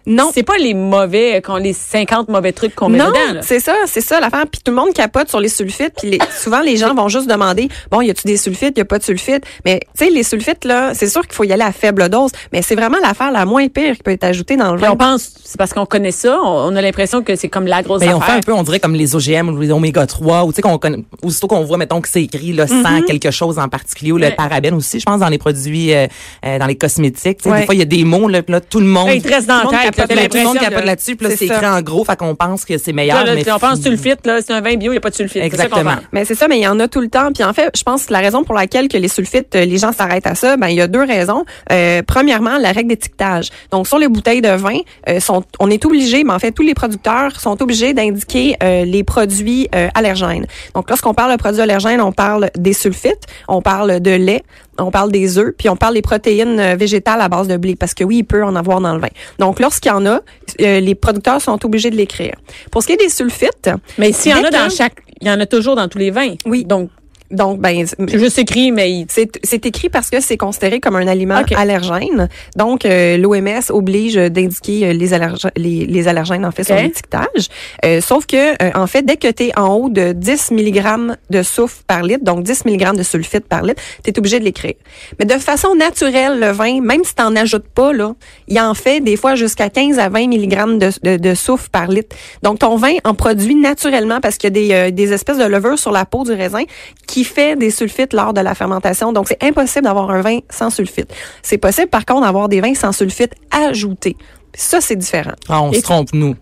Non. 0.05 0.31
C'est 0.34 0.43
pas 0.43 0.58
les 0.58 0.74
mauvais, 0.74 1.41
qu'on 1.41 1.58
les 1.58 1.74
50 1.74 2.29
mauvais 2.29 2.51
trucs 2.51 2.74
qu'on 2.75 2.89
met 2.89 2.98
Non, 2.98 3.08
dedans. 3.08 3.34
là. 3.36 3.41
c'est 3.43 3.60
ça, 3.60 3.75
c'est 3.86 4.01
ça 4.01 4.20
l'affaire. 4.20 4.46
Puis 4.51 4.62
tout 4.63 4.72
le 4.72 4.77
monde 4.77 4.93
capote 4.93 5.29
sur 5.29 5.39
les 5.39 5.50
sulfites. 5.50 5.93
Puis 5.98 6.10
les- 6.12 6.20
souvent 6.41 6.62
les 6.62 6.77
gens 6.77 6.93
vont 6.93 7.08
juste 7.10 7.27
demander, 7.29 7.70
bon, 7.91 8.01
y 8.01 8.10
a-tu 8.10 8.24
des 8.27 8.38
sulfites, 8.38 8.77
y 8.77 8.81
a 8.81 8.86
pas 8.86 8.98
de 9.00 9.03
sulfites. 9.03 9.43
Mais 9.65 9.79
tu 9.98 10.05
sais, 10.05 10.12
les 10.12 10.24
sulfites 10.24 10.65
là, 10.65 10.93
c'est 10.93 11.08
sûr 11.08 11.22
qu'il 11.22 11.34
faut 11.34 11.43
y 11.43 11.53
aller 11.53 11.63
à 11.63 11.72
faible 11.72 12.10
dose. 12.10 12.31
Mais 12.51 12.62
c'est 12.62 12.75
vraiment 12.75 12.98
l'affaire 13.01 13.31
la 13.31 13.46
moins 13.46 13.67
pire 13.67 13.96
qui 13.96 14.03
peut 14.03 14.12
être 14.12 14.24
ajoutée 14.24 14.58
dans 14.58 14.72
le 14.72 14.77
Puis 14.77 14.86
vin. 14.88 14.93
on 14.93 14.98
pense, 14.98 15.31
c'est 15.43 15.58
parce 15.58 15.74
qu'on 15.74 15.86
connaît 15.86 16.12
ça, 16.12 16.39
on, 16.41 16.72
on 16.72 16.75
a 16.75 16.81
l'impression 16.81 17.22
que 17.24 17.36
c'est 17.36 17.50
comme 17.50 17.67
la 17.67 17.81
grosse 17.84 18.01
Ben, 18.01 18.13
on 18.13 18.17
affaire. 18.17 18.34
fait 18.36 18.38
un 18.39 18.41
peu, 18.41 18.53
on 18.53 18.63
dirait 18.63 18.79
comme 18.79 18.96
les 18.96 19.15
OGM 19.15 19.50
ou 19.50 19.60
les 19.60 19.72
oméga 19.72 20.05
3, 20.08 20.43
ou 20.46 20.51
tu 20.51 20.58
sais, 20.58 20.62
qu'on 20.62 20.77
connaît, 20.77 21.03
aussitôt 21.24 21.48
qu'on 21.48 21.63
voit, 21.63 21.77
mettons, 21.77 22.01
que 22.01 22.10
c'est 22.10 22.24
écrit, 22.24 22.53
là, 22.53 22.67
sans 22.67 23.01
quelque 23.03 23.31
chose 23.31 23.60
en 23.60 23.67
particulier, 23.70 24.12
ou 24.12 24.17
le 24.17 24.25
Ouais. 24.27 24.36
parabène 24.36 24.74
aussi, 24.75 25.00
je 25.00 25.05
pense, 25.05 25.20
dans 25.20 25.27
les 25.29 25.38
produits, 25.38 25.93
euh, 25.93 26.08
euh, 26.46 26.58
dans 26.60 26.65
les 26.67 26.75
cosmétiques. 26.75 27.39
Ouais. 27.46 27.60
Des 27.62 27.65
fois, 27.65 27.75
il 27.75 27.79
y 27.79 27.81
a 27.81 27.86
des 27.86 28.03
mots, 28.03 28.27
là, 28.27 28.41
tout 28.62 28.79
le 28.79 28.86
monde. 28.86 29.10
Hey, 29.10 29.17
il 29.17 29.22
te 29.24 29.27
reste 29.27 29.48
dans 29.48 29.62
Tout 29.62 29.72
le 29.72 29.91
capote 29.92 30.16
t'as 30.16 30.22
Là, 30.22 30.30
tout 30.30 30.38
le 30.38 30.44
monde 30.44 30.60
capote 30.60 30.86
là-dessus, 30.86 31.16
puis 31.16 31.28
là, 31.28 31.36
c'est 31.36 31.46
écrit 31.46 31.66
en 31.66 31.82
gros, 31.82 32.04
fait 32.06 32.16
qu'on 32.16 32.36
pense 32.36 32.66
que 32.66 32.78
c'est 32.78 32.94
meilleur. 32.94 33.24
là, 33.26 33.36
mais 33.36 33.52
on 33.52 33.60
pense 33.60 33.82
sulfite, 33.82 34.26
là, 34.26 34.40
c'est 34.42 34.54
un 34.54 34.62
vin 34.62 34.76
bio, 34.76 34.92
il 34.92 34.96
n'y 34.96 34.98
a 34.98 35.02
pas 35.02 35.10
de 35.10 35.16
sulfite. 35.16 35.42
Exactement. 35.42 35.96
Mais 36.12 36.26
c'est 36.26 36.36
ça, 36.36 36.48
mais 36.48 36.58
il 36.58 36.64
y 36.64 36.68
en 36.68 36.80
a 36.80 36.88
tout 36.88 37.02
le 37.02 37.10
temps. 37.10 37.32
Puis 37.34 37.44
en 37.44 37.54
fait, 37.54 37.72
je 37.76 37.84
pense 37.84 38.06
que 38.06 38.14
la 38.14 38.20
raison 38.20 38.44
pour 38.44 38.56
laquelle 38.56 38.88
que 38.88 38.98
les 38.98 39.08
sulfites, 39.08 39.56
euh, 39.56 39.66
les 39.66 39.78
gens 39.78 39.92
s'arrêtent 39.92 40.28
à 40.28 40.36
ça, 40.36 40.58
ben 40.58 40.68
il 40.68 40.76
y 40.76 40.82
a 40.82 40.88
deux 40.88 41.04
raisons. 41.04 41.46
Euh, 41.72 42.02
premièrement, 42.06 42.58
la 42.58 42.72
règle 42.72 42.90
d'étiquetage. 42.90 43.50
Donc 43.72 43.88
sur 43.88 43.98
les 43.98 44.08
bouteilles 44.08 44.42
de 44.42 44.50
vin, 44.50 44.80
euh, 45.10 45.20
sont, 45.20 45.44
on 45.60 45.70
est 45.70 45.84
obligé, 45.86 46.24
mais 46.24 46.34
en 46.34 46.40
fait 46.40 46.52
tous 46.52 46.64
les 46.64 46.74
producteurs 46.74 47.40
sont 47.40 47.62
obligés 47.62 47.94
d'indiquer 47.94 48.56
euh, 48.64 48.86
les 48.86 49.04
produits 49.04 49.68
euh, 49.76 49.90
allergènes. 49.96 50.46
Donc 50.76 50.90
lorsqu'on 50.90 51.14
parle 51.14 51.32
de 51.32 51.38
produits 51.38 51.62
allergènes, 51.62 52.02
on 52.02 52.12
parle 52.12 52.50
des 52.58 52.74
sulfites, 52.74 53.26
on 53.48 53.62
parle 53.62 54.00
de 54.00 54.12
lait, 54.12 54.44
on 54.82 54.92
parle 54.92 55.12
des 55.12 55.38
œufs, 55.38 55.54
puis 55.58 55.70
on 55.70 55.76
parle 55.76 55.94
des 55.94 56.02
protéines 56.02 56.60
euh, 56.60 56.76
végétales 56.76 57.22
à 57.22 57.30
base 57.30 57.48
de 57.48 57.58
blé, 57.58 57.76
parce 57.76 57.94
que 57.94 58.04
oui, 58.04 58.18
il 58.20 58.24
peut 58.24 58.44
en 58.44 58.56
avoir 58.56 58.82
dans 58.82 58.94
le 58.94 59.00
vin. 59.00 59.08
Donc 59.40 59.60
lorsqu'il 59.60 59.90
y 59.92 59.96
en 59.96 60.06
a, 60.06 60.22
euh, 60.62 60.80
les 60.80 60.96
producteurs 60.96 61.42
sont 61.42 61.64
obligés 61.66 61.90
de 61.90 61.96
l'écrire. 61.96 62.36
Pour 62.72 62.82
ce 62.82 62.88
qui 62.88 62.94
est 62.94 62.98
des 62.98 63.10
sulfites, 63.10 63.70
Mais 63.98 64.12
s'il 64.12 64.32
y 64.32 64.36
en 64.36 64.44
a 64.44 64.50
dans 64.50 64.68
que- 64.68 64.74
chaque, 64.74 64.96
il 65.22 65.28
y 65.28 65.32
en 65.32 65.40
a 65.40 65.46
toujours 65.46 65.76
dans 65.76 65.88
tous 65.88 65.98
les 66.00 66.12
vins. 66.12 66.34
Oui. 66.46 66.66
Donc, 66.66 66.90
donc 67.32 67.60
ben 67.60 67.86
c'est 67.86 68.18
juste 68.20 68.38
écrit, 68.40 68.72
mais 68.72 69.06
C'est 69.10 69.30
c'est 69.44 69.66
écrit 69.66 69.90
parce 69.90 70.10
que 70.10 70.20
c'est 70.20 70.38
considéré 70.38 70.80
comme 70.80 70.96
un 70.96 71.08
aliment 71.08 71.36
allergène. 71.56 72.30
Donc, 72.56 72.86
euh, 72.86 73.18
l'OMS 73.18 73.62
oblige 73.70 74.16
d'indiquer 74.16 74.88
euh, 74.88 74.94
les, 74.94 75.12
allerg- 75.14 75.52
les, 75.56 75.86
les 75.86 76.08
allergènes, 76.08 76.46
en 76.46 76.52
fait, 76.52 76.64
sur 76.64 76.76
l'étiquetage. 76.84 77.48
Euh, 77.86 78.02
sauf 78.02 78.26
que, 78.26 78.52
euh, 78.64 78.72
en 78.76 78.88
fait, 78.88 79.04
dès 79.04 79.18
que 79.18 79.32
tu 79.32 79.44
es 79.46 79.58
en 79.60 79.74
haut 79.76 79.90
de 79.90 80.12
10 80.14 80.52
mg 80.52 81.16
de 81.30 81.44
soufre 81.44 81.84
par 81.88 82.04
litre, 82.04 82.24
donc 82.24 82.44
10 82.44 82.66
mg 82.66 82.96
de 82.98 83.04
sulfite 83.04 83.46
par 83.46 83.64
litre, 83.64 83.82
tu 84.04 84.10
es 84.12 84.18
obligé 84.20 84.40
de 84.40 84.46
l'écrire. 84.46 84.74
Mais 85.20 85.26
de 85.26 85.34
façon 85.40 85.76
naturelle, 85.76 86.40
le 86.40 86.52
vin, 86.52 86.82
même 86.82 87.04
si 87.04 87.16
tu 87.16 87.22
n'en 87.24 87.36
ajoutes 87.36 87.68
pas, 87.68 87.94
là, 87.94 88.14
il 88.48 88.60
en 88.60 88.74
fait 88.74 89.00
des 89.00 89.16
fois 89.18 89.36
jusqu'à 89.36 89.70
15 89.70 90.00
à 90.00 90.10
20 90.10 90.28
mg 90.28 90.78
de, 90.78 90.90
de, 91.04 91.18
de 91.18 91.34
soufre 91.36 91.70
par 91.70 91.88
litre. 91.88 92.16
Donc, 92.44 92.60
ton 92.60 92.76
vin 92.76 92.96
en 93.04 93.14
produit 93.14 93.56
naturellement 93.56 94.20
parce 94.22 94.38
qu'il 94.38 94.56
y 94.58 94.74
a 94.74 94.90
des, 94.90 94.92
des 94.92 95.14
espèces 95.14 95.38
de 95.38 95.46
levures 95.46 95.80
sur 95.80 95.92
la 95.92 96.06
peau 96.06 96.24
du 96.24 96.32
raisin 96.34 96.64
qui 97.08 97.21
fait 97.24 97.56
des 97.56 97.72
sulfites 97.72 98.13
lors 98.13 98.34
de 98.34 98.42
la 98.42 98.56
fermentation. 98.56 99.12
Donc, 99.13 99.28
c'est 99.28 99.44
impossible 99.44 99.86
d'avoir 99.86 100.10
un 100.12 100.22
vin 100.22 100.40
sans 100.50 100.70
sulfite. 100.70 101.13
C'est 101.42 101.58
possible, 101.58 101.88
par 101.88 102.06
contre, 102.06 102.22
d'avoir 102.22 102.50
des 102.50 102.62
vins 102.62 102.74
sans 102.75 102.92
sulfite 102.92 103.34
ajoutés. 103.51 104.16
Ça, 104.54 104.82
c'est 104.82 104.96
différent. 104.98 105.32
Ah, 105.48 105.62
on 105.62 105.72
Et- 105.72 105.78
se 105.78 105.82
trompe, 105.84 106.10
nous. 106.13 106.36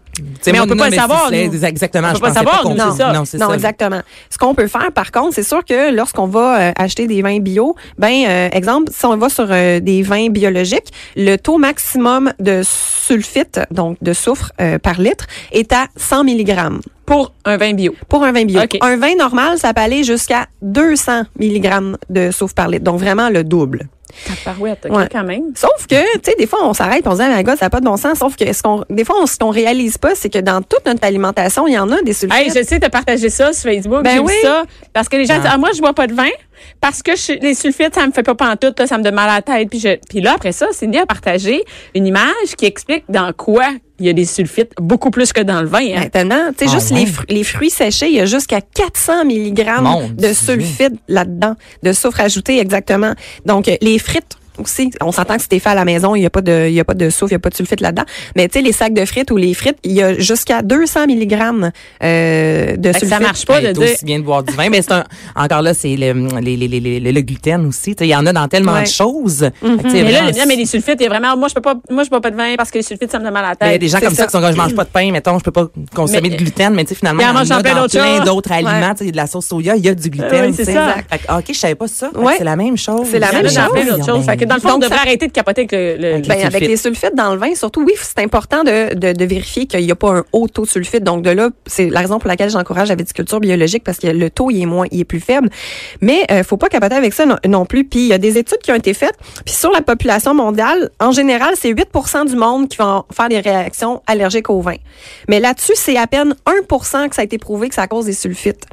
Mais 0.48 0.60
on 0.60 0.64
peut 0.68 0.76
non, 0.76 0.84
pas 0.84 0.90
le 0.90 0.96
savoir. 0.96 1.32
Exactement. 1.34 2.10
On 2.10 2.14
peut 2.14 2.20
pas 2.20 2.34
savoir, 2.34 2.64
ça. 2.64 3.14
Non, 3.14 3.26
c'est 3.26 3.38
Non, 3.38 3.50
ça. 3.50 3.54
exactement. 3.56 4.02
Ce 4.30 4.38
qu'on 4.38 4.54
peut 4.56 4.68
faire, 4.68 4.92
par 4.94 5.12
contre, 5.12 5.34
c'est 5.36 5.44
sûr 5.44 5.64
que 5.66 5.94
lorsqu'on 5.94 6.28
va 6.28 6.60
euh, 6.60 6.72
acheter 6.78 7.08
des 7.08 7.22
vins 7.22 7.40
bio, 7.40 7.76
ben, 7.98 8.26
euh, 8.28 8.50
exemple, 8.52 8.92
si 8.96 9.06
on 9.06 9.18
va 9.18 9.30
sur 9.30 9.48
euh, 9.50 9.80
des 9.80 10.02
vins 10.04 10.30
biologiques, 10.30 10.92
le 11.16 11.36
taux 11.38 11.58
maximum 11.58 12.32
de 12.40 12.62
sulfite, 12.64 13.60
donc 13.72 13.98
de 14.02 14.14
soufre 14.14 14.52
euh, 14.62 14.80
par 14.80 15.00
litre, 15.00 15.26
est 15.52 15.72
à 15.74 15.88
100 15.96 16.24
mg 16.24 16.80
pour 17.06 17.34
un 17.46 17.58
vin 17.58 17.74
bio. 17.74 17.96
pour 18.08 18.24
un 18.24 18.32
vin 18.32 18.46
bio. 18.46 18.62
OK. 18.62 18.78
Un 18.82 18.98
vin 18.98 19.16
normal, 19.16 19.58
ça 19.58 19.74
peut 19.74 19.82
aller 19.82 20.04
jusqu'à 20.04 20.46
200 20.62 21.24
mg 21.40 21.96
de 22.10 22.32
soufre 22.32 22.54
par 22.54 22.68
litre, 22.68 22.84
donc 22.84 23.00
vraiment 23.00 23.30
le 23.30 23.44
double. 23.44 23.88
Tabarouette, 24.44 24.86
OK, 24.90 24.96
Ouais. 24.98 25.08
quand 25.12 25.24
même. 25.24 25.44
Sauf 25.56 25.88
que, 25.88 25.96
tu 26.18 26.20
sais, 26.24 26.36
des 26.38 26.48
fois, 26.48 26.60
on 26.64 26.74
s'arrête, 26.74 27.06
on 27.08 27.12
se 27.12 27.18
dit, 27.18 27.24
ah, 27.24 27.36
my 27.38 27.44
God, 27.44 27.58
ça 27.58 27.66
n'a 27.66 27.70
pas 27.70 27.80
de 27.80 27.86
bon 27.86 27.98
sens. 27.98 28.20
Sauf 28.20 28.36
que, 28.36 28.52
ce 28.52 28.62
qu'on, 28.62 28.84
des 28.90 29.06
fois, 29.06 29.16
on, 29.22 29.26
ce 29.28 29.38
qu'on 29.38 29.50
réalise 29.50 29.98
pas, 29.98 30.16
c'est 30.16 30.30
que 30.30 30.40
dans 30.40 30.62
toute 30.62 30.86
notre 30.86 31.04
alimentation, 31.06 31.68
il 31.68 31.74
y 31.74 31.80
en 31.80 31.90
a 31.92 32.02
des 32.02 32.14
sulfites. 32.14 32.38
Hey, 32.40 32.50
je 32.50 32.64
sais, 32.68 32.80
t'as 32.80 32.90
partagé 32.90 33.30
ça 33.30 33.54
sur 33.54 33.70
Facebook. 33.72 34.04
Ben 34.04 34.20
oui. 34.20 34.34
ça. 34.42 34.64
Parce 34.94 35.08
que 35.10 35.16
les 35.18 35.26
gens 35.26 35.36
Ah. 35.38 35.40
disent, 35.40 35.50
ah, 35.54 35.58
moi, 35.58 35.70
je 35.76 35.80
bois 35.82 35.94
pas 35.94 36.08
de 36.08 36.14
vin. 36.14 36.30
Parce 36.82 37.02
que 37.04 37.16
je- 37.16 37.40
les 37.42 37.54
sulfites, 37.54 37.96
ça 37.96 38.06
me 38.08 38.12
fait 38.12 38.24
pas 38.24 38.36
pantoute, 38.36 38.80
là, 38.80 38.88
ça 38.88 38.98
me 38.98 39.04
donne 39.04 39.16
mal 39.16 39.30
à 39.30 39.36
la 39.36 39.42
tête. 39.42 39.70
Puis, 39.70 39.80
je, 39.80 39.98
puis 40.10 40.22
là, 40.22 40.34
après 40.36 40.52
ça, 40.52 40.68
Cindy 40.72 40.98
a 40.98 41.06
partagé 41.06 41.64
une 41.96 42.08
image 42.08 42.56
qui 42.58 42.66
explique 42.66 43.04
dans 43.10 43.32
quoi 43.34 43.68
il 44.02 44.06
y 44.06 44.10
a 44.10 44.14
des 44.14 44.24
sulfites, 44.24 44.72
beaucoup 44.78 45.12
plus 45.12 45.34
que 45.34 45.42
dans 45.42 45.62
le 45.62 45.68
vin. 45.68 45.80
Hein. 45.80 46.08
Maintenant, 46.14 46.52
tu 46.58 46.64
sais, 46.66 46.72
Ah 46.72 46.80
juste 46.80 46.92
ouais. 46.92 47.00
les, 47.02 47.06
fru- 47.06 47.26
les 47.28 47.44
fruits 47.44 47.70
séchés, 47.70 48.08
il 48.08 48.16
y 48.16 48.22
a 48.22 48.26
jusqu'à 48.26 48.62
400 48.62 49.26
mg 49.26 49.66
Mon 49.82 50.08
de 50.10 50.32
sulfite 50.32 50.94
là-dedans, 51.10 51.56
de 51.84 51.92
soufre 51.92 52.22
ajouté 52.22 52.60
exactement. 52.60 53.14
Donc, 53.46 53.68
euh, 53.68 53.76
les 53.82 54.00
frites 54.00 54.38
aussi. 54.60 54.92
On 55.02 55.12
s'entend 55.12 55.36
que 55.36 55.42
c'était 55.42 55.60
fait 55.60 55.70
à 55.70 55.76
la 55.76 55.86
maison, 55.86 56.16
il 56.16 56.22
y 56.22 56.26
a 56.26 56.30
pas 56.30 56.42
de, 56.42 56.68
il 56.68 56.74
y 56.74 56.80
a 56.80 56.84
pas 56.86 56.94
de 56.94 57.10
soufre, 57.10 57.32
il 57.32 57.34
y 57.34 57.36
a 57.36 57.40
pas 57.40 57.50
de 57.50 57.56
sulfite 57.56 57.82
là-dedans. 57.82 58.04
Mais 58.36 58.48
tu 58.48 58.60
sais, 58.60 58.62
les 58.66 58.72
sacs 58.72 58.94
de 58.94 59.06
frites 59.06 59.32
ou 59.32 59.38
les 59.38 59.54
frites, 59.54 59.78
il 59.84 59.92
y 59.94 60.02
a 60.02 60.18
jusqu'à 60.18 60.62
200 60.62 61.08
mg 61.08 61.72
euh, 62.04 62.76
de 62.78 62.92
sulfite. 62.92 63.10
ça 63.10 63.20
marche 63.20 63.46
pas 63.46 63.62
de 63.62 63.72
dire. 63.72 63.82
aussi 63.94 64.06
bien 64.06 64.20
de 64.20 64.24
boire 64.24 64.44
du 64.44 64.54
vin. 64.54 64.70
Mais 64.70 64.82
c'est 64.82 64.92
un, 64.94 65.04
encore 65.36 65.62
là, 65.62 65.74
c'est 65.74 65.96
le, 65.96 66.14
les, 66.42 66.56
les, 66.58 66.68
les, 66.68 67.00
les- 67.00 67.12
le 67.12 67.22
gluten 67.22 67.66
aussi. 67.66 67.96
Il 68.00 68.08
y 68.08 68.16
en 68.16 68.26
a 68.26 68.34
dans 68.34 68.48
tellement 68.48 68.74
Ouais. 68.74 68.84
de 68.84 68.88
choses. 68.88 69.50
Tu 69.62 69.68
sais, 69.90 70.04
Mais 70.04 70.12
là, 70.12 70.22
vraiment, 70.24 70.44
mais 70.48 70.56
les 70.56 70.66
sulfites, 70.66 70.98
il 71.00 71.04
y 71.04 71.06
a 71.08 71.10
vraiment, 71.10 71.36
moi, 71.36 71.48
je 71.48 71.54
peux 71.56 71.62
pas, 71.62 71.74
moi, 71.90 72.04
je 72.04 72.10
bois 72.10 72.22
pas 72.22 72.32
de 72.32 72.36
vin 72.36 72.56
parce 72.56 72.70
que 72.72 72.78
les 72.78 72.84
sulfites, 72.84 73.12
ça 73.12 73.20
me 73.20 73.24
donne 73.24 73.34
mal 73.34 73.46
à 73.46 73.50
la 73.50 73.56
Ben, 73.56 73.72
tête. 73.72 73.82
des 73.82 73.88
gens 73.88 74.00
comme 74.00 74.10
ça, 74.12 74.16
ça. 74.24 74.26
qui 74.28 74.32
sont 74.32 74.42
comme 74.42 74.52
je 74.52 74.58
mange 74.58 74.76
pas 74.76 74.84
de 74.84 74.90
pain, 74.90 75.12
mettons, 75.12 75.38
je 75.40 75.44
peux 75.44 75.52
pas 75.52 75.68
consommer 75.96 76.22
Mais- 76.22 76.30
de 76.30 76.36
gluten, 76.36 76.74
mais 76.76 76.84
tu 76.84 76.90
sais 76.90 76.96
finalement 76.96 77.24
Mais 77.24 77.26
en 77.40 77.44
il 77.44 77.50
y 77.50 77.54
en 77.54 77.58
a 77.58 77.62
plein 77.64 77.74
dans 77.74 77.82
d'autres 77.82 78.00
plein 78.00 78.18
choses. 78.18 78.26
d'autres 78.26 78.52
aliments, 78.52 78.94
il 79.00 79.06
y 79.06 79.10
a 79.10 79.12
de 79.12 79.18
la 79.18 79.28
sauce 79.28 79.48
soya, 79.48 79.76
il 79.76 79.86
y 79.86 79.90
a 79.90 79.96
du 79.96 80.10
gluten, 80.10 80.46
Oui, 80.50 80.54
c'est 80.56 80.66
ça. 80.66 80.96
Que, 81.12 81.38
OK, 81.40 81.46
je 81.50 81.54
savais 81.54 81.76
pas 81.76 81.88
ça. 81.88 82.12
C'est 82.38 82.44
la 82.44 82.56
même 82.56 82.78
chose. 82.78 83.08
C'est 83.10 83.20
la 83.20 83.32
même 83.32 83.46
chose. 83.50 84.26
Dans 84.50 84.56
le 84.56 84.62
fond, 84.62 84.74
on 84.76 84.78
devrait 84.80 84.96
ça- 84.98 85.02
arrêter 85.04 85.28
de 85.28 85.32
capoter 85.32 85.62
avec 85.62 85.72
le, 85.72 85.96
le- 85.98 86.14
Avec 86.16 86.28
Ben, 86.28 86.36
les 86.38 86.42
avec 86.44 86.52
sulfites. 86.54 86.70
les 86.70 86.78
sulfites 86.78 87.16
dans 87.16 87.34
le 87.34 87.40
vin, 87.40 87.56
surtout, 87.56 87.84
oui, 87.84 87.94
c'est 88.02 88.20
important 88.20 88.64
de, 88.64 88.94
de, 88.94 89.14
de 89.14 89.26
vérifier 89.26 89.66
qu'il 89.66 89.84
n'y 89.86 89.92
a 89.92 89.96
pas 89.96 90.12
un 90.18 90.24
haut 90.34 90.48
taux 90.48 90.64
de 90.66 90.70
sulfite. 90.70 91.04
Donc, 91.04 91.24
de 91.24 91.30
là, 91.32 91.50
c'est 91.66 91.90
la 91.90 92.02
raison 92.02 92.20
pour 92.20 92.28
laquelle 92.28 92.50
j'encourage 92.50 92.90
la 92.90 92.96
viticulture 92.96 93.40
biologique 93.40 93.84
parce 93.84 93.98
que 93.98 94.08
le 94.08 94.30
taux, 94.30 94.52
il 94.52 94.62
est 94.62 94.66
moins, 94.66 94.86
il 94.92 95.00
est 95.02 95.06
plus 95.06 95.20
faible. 95.20 95.50
Mais, 96.02 96.26
euh, 96.32 96.44
faut 96.44 96.58
pas 96.58 96.70
capoter 96.70 96.96
avec 96.96 97.14
ça 97.14 97.26
non, 97.26 97.38
non 97.48 97.66
plus. 97.66 97.84
Puis, 97.86 98.00
il 98.02 98.08
y 98.08 98.14
a 98.14 98.18
des 98.18 98.38
études 98.38 98.60
qui 98.60 98.72
ont 98.72 98.76
été 98.76 98.94
faites. 98.94 99.16
Puis, 99.46 99.56
sur 99.56 99.72
la 99.72 99.82
population 99.82 100.34
mondiale, 100.34 100.90
en 101.00 101.12
général, 101.12 101.54
c'est 101.56 101.70
8 101.70 101.88
du 102.28 102.36
monde 102.36 102.68
qui 102.68 102.78
vont 102.78 103.04
faire 103.12 103.30
des 103.30 103.40
réactions 103.40 104.02
allergiques 104.06 104.50
au 104.50 104.62
vin. 104.62 104.76
Mais 105.28 105.40
là-dessus, 105.40 105.74
c'est 105.76 105.98
à 105.98 106.06
peine 106.08 106.36
1 106.46 107.08
que 107.10 107.16
ça 107.16 107.22
a 107.22 107.26
été 107.26 107.38
prouvé 107.38 107.70
que 107.70 107.80
à 107.80 107.88
cause 107.88 108.06
des 108.06 108.14
sulfites. 108.14 108.66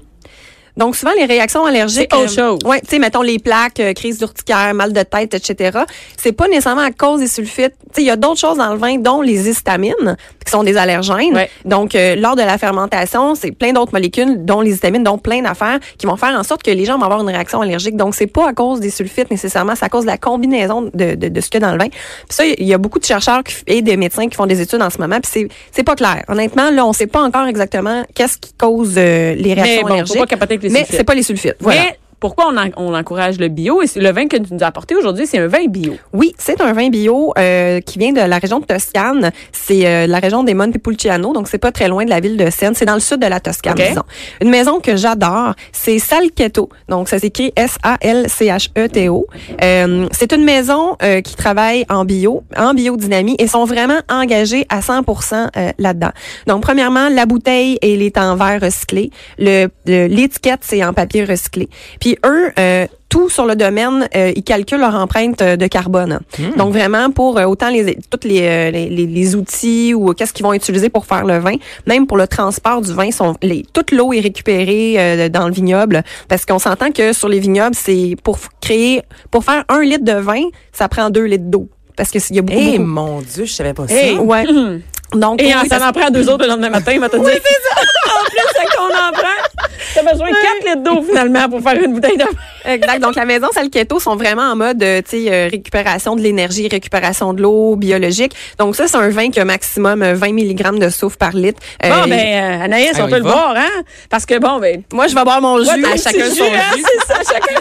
Donc, 0.76 0.95
souvent, 0.97 1.12
les 1.16 1.25
réactions 1.25 1.64
allergiques. 1.64 2.09
C'est 2.12 2.16
autre 2.16 2.33
chose. 2.33 2.59
Ouais, 2.64 2.80
tu 2.80 2.88
sais, 2.90 2.99
mettons 2.99 3.23
les 3.23 3.38
plaques, 3.38 3.80
euh, 3.80 3.92
crise 3.95 4.18
d'urticaire, 4.18 4.75
mal 4.75 4.92
de 4.92 5.02
tête, 5.02 5.33
etc. 5.35 5.78
C'est 6.16 6.33
pas 6.33 6.49
nécessairement 6.49 6.83
à 6.83 6.90
cause 6.90 7.21
des 7.21 7.28
sulfites. 7.28 7.73
Tu 7.88 7.95
sais, 7.95 8.02
il 8.02 8.06
y 8.06 8.11
a 8.11 8.16
d'autres 8.16 8.40
choses 8.40 8.59
dans 8.59 8.73
le 8.73 8.78
vin, 8.78 8.97
dont 8.99 9.23
les 9.23 9.49
histamines, 9.49 10.16
qui 10.45 10.50
sont 10.50 10.62
des 10.64 10.76
allergènes. 10.76 11.35
Ouais. 11.35 11.50
Donc, 11.64 11.95
euh, 11.95 12.14
lors 12.16 12.37
de 12.37 12.42
la 12.42 12.59
fermentation, 12.59 13.35
c'est 13.35 13.52
plein 13.52 13.73
d'autres 13.73 13.92
molécules, 13.92 14.45
dont 14.45 14.61
les 14.61 14.73
histamines, 14.73 15.02
dont 15.02 15.18
plein 15.18 15.40
d'affaires, 15.42 15.78
qui 15.99 16.06
vont 16.06 16.16
faire 16.16 16.38
en 16.38 16.42
sorte 16.42 16.62
que 16.62 16.71
les 16.71 16.85
gens 16.85 16.99
vont 16.99 17.04
avoir 17.04 17.21
une 17.23 17.28
réaction 17.28 17.61
allergique. 17.62 17.97
Donc, 17.97 18.14
c'est 18.14 18.26
pas 18.26 18.49
à 18.49 18.52
cause 18.52 18.80
des 18.80 18.90
sulfites 18.90 19.30
nécessairement, 19.30 19.75
c'est 19.76 19.85
à 19.87 19.88
cause 19.88 20.02
de 20.02 20.11
la 20.11 20.18
combinaison 20.18 20.83
de, 20.92 21.14
de, 21.14 21.28
de 21.28 21.40
ce 21.40 21.49
qu'il 21.49 21.61
y 21.61 21.64
a 21.64 21.66
dans 21.68 21.73
le 21.73 21.78
vin. 21.83 21.88
Puis 21.88 21.97
ça, 22.28 22.45
il 22.45 22.64
y 22.66 22.75
a 22.75 22.78
beaucoup 22.78 22.99
de 22.99 23.04
chercheurs 23.04 23.42
qui- 23.42 23.54
et 23.66 23.83
des 23.83 23.97
médecins 23.97 24.28
qui 24.28 24.37
font 24.37 24.47
des 24.47 24.61
études 24.61 24.83
en 24.83 24.90
ce 24.90 24.99
moment, 24.99 25.18
puis 25.21 25.30
c'est 25.33 25.49
c'est 25.73 25.85
pas 25.85 25.95
clair. 25.95 26.23
Honnêtement, 26.28 26.71
là, 26.71 26.85
on 26.87 26.92
sait 26.92 27.06
pas 27.06 27.23
encore 27.23 27.47
exactement 27.47 28.04
qu'est-ce 28.14 28.37
qui 28.38 28.52
cause 28.54 28.95
euh, 28.99 29.35
les 29.35 29.54
Mais 29.54 29.62
réactions 29.62 29.87
faut 29.87 29.92
allergiques. 29.92 30.18
pas 30.18 30.26
les 30.66 30.73
mais 30.73 30.78
sulfites. 30.80 30.96
c'est 30.99 31.04
pas 31.04 31.14
les 31.14 31.23
sulfites. 31.23 31.56
Voilà. 31.61 31.82
Mais 31.82 31.99
pourquoi 32.20 32.46
on, 32.52 32.56
en- 32.56 32.70
on 32.76 32.94
encourage 32.94 33.38
le 33.38 33.49
bio? 33.49 33.82
Et 33.82 33.87
le 33.96 34.11
vin 34.12 34.26
que 34.28 34.37
tu 34.37 34.52
nous 34.54 34.62
as 34.62 34.66
apporté 34.66 34.94
aujourd'hui, 34.94 35.26
c'est 35.26 35.38
un 35.38 35.46
vin 35.49 35.66
bio. 35.68 35.94
Oui, 36.12 36.35
c'est 36.38 36.61
un 36.61 36.73
vin 36.73 36.88
bio 36.88 37.32
euh, 37.38 37.80
qui 37.80 37.99
vient 37.99 38.12
de 38.12 38.20
la 38.20 38.38
région 38.38 38.61
de 38.61 38.64
Toscane. 38.66 39.30
C'est 39.52 39.87
euh, 39.87 40.06
la 40.06 40.18
région 40.18 40.42
des 40.44 40.54
Monte 40.54 40.78
Pulciano, 40.78 41.32
donc 41.32 41.49
c'est 41.49 41.58
pas 41.58 41.73
très 41.73 41.88
loin 41.88 42.04
de 42.04 42.11
la 42.11 42.20
ville 42.20 42.37
de 42.37 42.50
Seine. 42.50 42.75
C'est 42.75 42.85
dans 42.87 42.94
le 42.94 43.00
sud 43.00 43.18
de 43.20 43.26
la 43.26 43.40
Toscane, 43.40 43.75
disons. 43.88 44.02
Une 44.40 44.50
maison 44.50 44.80
que 44.80 44.96
j'adore, 44.96 45.54
c'est 45.73 45.99
Salchetto. 45.99 46.68
Donc 46.88 47.08
ça 47.08 47.18
s'écrit 47.18 47.52
S-A-L-C-H-E-T-O. 47.56 49.26
Euh, 49.62 50.06
c'est 50.12 50.32
une 50.32 50.44
maison 50.44 50.96
euh, 51.02 51.20
qui 51.20 51.37
travaille 51.37 51.85
en 51.88 52.04
bio, 52.04 52.42
en 52.56 52.75
biodynamie 52.75 53.37
et 53.38 53.46
sont 53.46 53.64
vraiment 53.64 53.99
engagés 54.11 54.66
à 54.68 54.80
100% 54.80 55.49
euh, 55.56 55.73
là-dedans. 55.78 56.11
Donc 56.46 56.62
premièrement, 56.62 57.08
la 57.08 57.26
bouteille 57.26 57.78
elle 57.82 58.02
est 58.02 58.18
en 58.18 58.37
verre 58.37 58.61
recyclé. 58.61 59.11
Le 59.38 59.68
le- 59.87 60.06
l'étiquette 60.06 60.61
c'est 60.62 60.85
en 60.85 60.92
papier 60.92 61.25
recyclé. 61.25 61.68
Puis 62.00 62.05
eux 62.25 62.52
euh, 62.58 62.86
tout 63.08 63.28
sur 63.28 63.46
le 63.46 63.56
domaine, 63.56 64.08
euh, 64.14 64.32
ils 64.36 64.42
calculent 64.44 64.80
leur 64.80 64.94
empreinte 64.94 65.40
euh, 65.42 65.56
de 65.56 65.66
carbone. 65.66 66.20
Donc 66.56 66.72
vraiment 66.72 67.10
pour 67.10 67.38
euh, 67.38 67.44
autant 67.44 67.70
les 67.70 67.96
toutes 68.10 68.25
les, 68.25 68.70
les, 68.70 68.88
les- 68.90 69.06
les 69.06 69.34
outils 69.36 69.94
ou 69.94 70.12
qu'est-ce 70.12 70.32
qu'ils 70.32 70.44
vont 70.44 70.52
utiliser 70.52 70.88
pour 70.88 71.06
faire 71.06 71.25
le 71.25 71.38
vin, 71.38 71.54
même 71.86 72.06
pour 72.06 72.16
le 72.16 72.26
transport 72.26 72.80
du 72.82 72.92
vin, 72.92 73.10
sont 73.10 73.36
les, 73.42 73.64
toute 73.72 73.90
l'eau 73.92 74.12
est 74.12 74.20
récupérée 74.20 74.94
euh, 74.98 75.28
dans 75.28 75.46
le 75.48 75.52
vignoble 75.54 76.02
parce 76.28 76.44
qu'on 76.44 76.58
s'entend 76.58 76.90
que 76.90 77.12
sur 77.12 77.28
les 77.28 77.38
vignobles, 77.40 77.75
c'est 77.76 78.16
pour 78.22 78.38
créer 78.60 79.02
pour 79.30 79.44
faire 79.44 79.64
un 79.68 79.80
litre 79.82 80.04
de 80.04 80.12
vin, 80.18 80.42
ça 80.72 80.88
prend 80.88 81.10
deux 81.10 81.25
litres 81.25 81.44
d'eau 81.46 81.68
parce 81.96 82.10
que 82.10 82.18
s'il 82.18 82.36
y 82.36 82.38
a 82.38 82.42
beaucoup, 82.42 82.58
Eh 82.60 82.78
mon 82.78 83.20
Dieu, 83.22 83.46
je 83.46 83.52
savais 83.52 83.72
pas 83.72 83.88
ça. 83.88 83.94
Hey. 83.94 84.18
ouais. 84.18 84.44
Donc 85.12 85.40
Et 85.40 85.46
oui, 85.46 85.68
ça 85.68 85.88
en 85.88 85.92
prend 85.92 86.10
deux 86.10 86.28
autres 86.28 86.42
le 86.44 86.50
lendemain 86.50 86.68
matin, 86.68 86.90
il 86.92 86.98
va 87.00 87.08
te 87.08 87.16
dire. 87.16 87.25
en 87.25 87.30
plus, 87.30 88.40
c'est 88.54 88.76
qu'on 88.76 88.88
en 88.88 89.12
prend. 89.12 89.65
T'as 89.96 90.12
besoin 90.12 90.28
de 90.28 90.34
4 90.34 90.76
litres 90.76 90.82
d'eau, 90.82 91.02
finalement, 91.02 91.48
pour 91.48 91.60
faire 91.62 91.82
une 91.82 91.94
bouteille 91.94 92.16
de 92.18 92.22
vin. 92.24 92.72
Exact. 92.72 92.98
Donc, 93.00 93.14
la 93.16 93.24
maison 93.24 93.48
Salketo 93.52 93.98
sont 93.98 94.14
vraiment 94.16 94.42
en 94.42 94.56
mode, 94.56 94.82
euh, 94.82 95.00
tu 95.08 95.24
sais, 95.24 95.32
euh, 95.32 95.48
récupération 95.50 96.16
de 96.16 96.20
l'énergie, 96.20 96.68
récupération 96.68 97.32
de 97.32 97.40
l'eau 97.42 97.76
biologique. 97.76 98.32
Donc, 98.58 98.76
ça, 98.76 98.86
c'est 98.88 98.97
un 98.97 99.08
vin 99.08 99.30
qui 99.30 99.40
a 99.40 99.44
maximum 99.44 100.02
euh, 100.02 100.14
20 100.14 100.32
mg 100.32 100.78
de 100.78 100.88
soufre 100.90 101.16
par 101.16 101.32
litre. 101.32 101.60
Euh, 101.84 101.88
Bon, 101.88 102.08
ben, 102.08 102.12
euh, 102.60 102.64
Anaïs, 102.64 102.92
Ah, 102.94 102.99
on 103.02 103.04
on 103.06 103.08
peut 103.08 103.16
le 103.18 103.23
va. 103.23 103.32
boire, 103.32 103.54
hein? 103.56 103.82
Parce 104.10 104.26
que, 104.26 104.38
bon, 104.38 104.58
ben. 104.58 104.82
moi, 104.92 105.06
je 105.06 105.14
vais 105.14 105.25
boire 105.25 105.40
mon 105.40 105.58
jus. 105.62 105.71
Ouais, 105.71 105.92
à 105.92 105.97
chacun 105.97 106.28
son 106.28 106.34
jus, 106.34 106.42
hein, 106.42 106.76
jus. 106.76 106.82
C'est 107.06 107.12
ça, 107.14 107.21
chacun. 107.32 107.60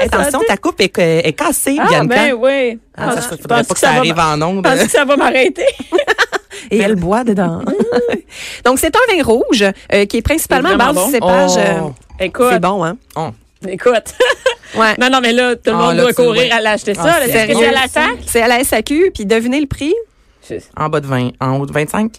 Attention, 0.18 0.40
ta 0.46 0.56
coupe 0.56 0.80
est, 0.80 0.96
est 0.98 1.32
cassée, 1.32 1.76
Ah, 1.80 1.86
Bianca. 1.88 2.14
ben 2.14 2.32
oui. 2.38 2.78
Ah, 2.96 3.10
ça, 3.12 3.16
je 3.20 3.26
faudrait 3.28 3.48
pas 3.48 3.56
pense 3.64 3.68
que 3.74 3.78
ça 3.78 3.90
arrive 3.90 4.18
en 4.18 4.40
ondes. 4.40 4.66
Je 4.66 4.70
pense 4.72 4.84
que 4.84 4.90
ça 4.90 5.04
va 5.04 5.16
m'arrêter? 5.16 5.66
Et 6.70 6.78
elle 6.78 6.96
boit 6.96 7.24
dedans. 7.24 7.60
Donc, 8.64 8.78
c'est 8.78 8.94
un 8.94 9.14
vin 9.16 9.22
rouge 9.22 9.64
euh, 9.92 10.04
qui 10.06 10.18
est 10.18 10.22
principalement 10.22 10.70
à 10.70 10.76
base 10.76 10.94
bon. 10.94 11.10
cépage. 11.10 11.50
Oh. 11.56 11.58
euh, 11.58 12.24
Écoute. 12.24 12.46
c'est 12.50 12.60
bon, 12.60 12.84
hein? 12.84 12.96
Oh. 13.16 13.28
Écoute. 13.68 13.94
Ouais. 14.76 14.94
Non, 15.00 15.08
non, 15.10 15.20
mais 15.22 15.32
là, 15.32 15.54
tout 15.54 15.70
le 15.70 15.76
Ah, 15.76 15.78
monde 15.78 15.96
là, 15.96 16.02
doit 16.02 16.12
courir 16.12 16.52
à 16.54 16.60
l'acheter 16.60 16.92
ça. 16.92 17.18
Ah, 17.22 17.26
sérieux? 17.26 17.54
c'est 17.58 17.66
à 17.68 17.72
la 17.72 17.86
sac? 17.88 18.16
C'est 18.26 18.42
à 18.42 18.48
la 18.48 18.64
SAQ, 18.64 19.12
puis 19.14 19.24
devinez 19.24 19.60
le 19.60 19.68
prix? 19.68 19.94
En 20.76 20.88
bas 20.88 21.00
de 21.00 21.06
20. 21.06 21.30
En 21.40 21.58
haut 21.60 21.66
de 21.66 21.72
25? 21.72 22.10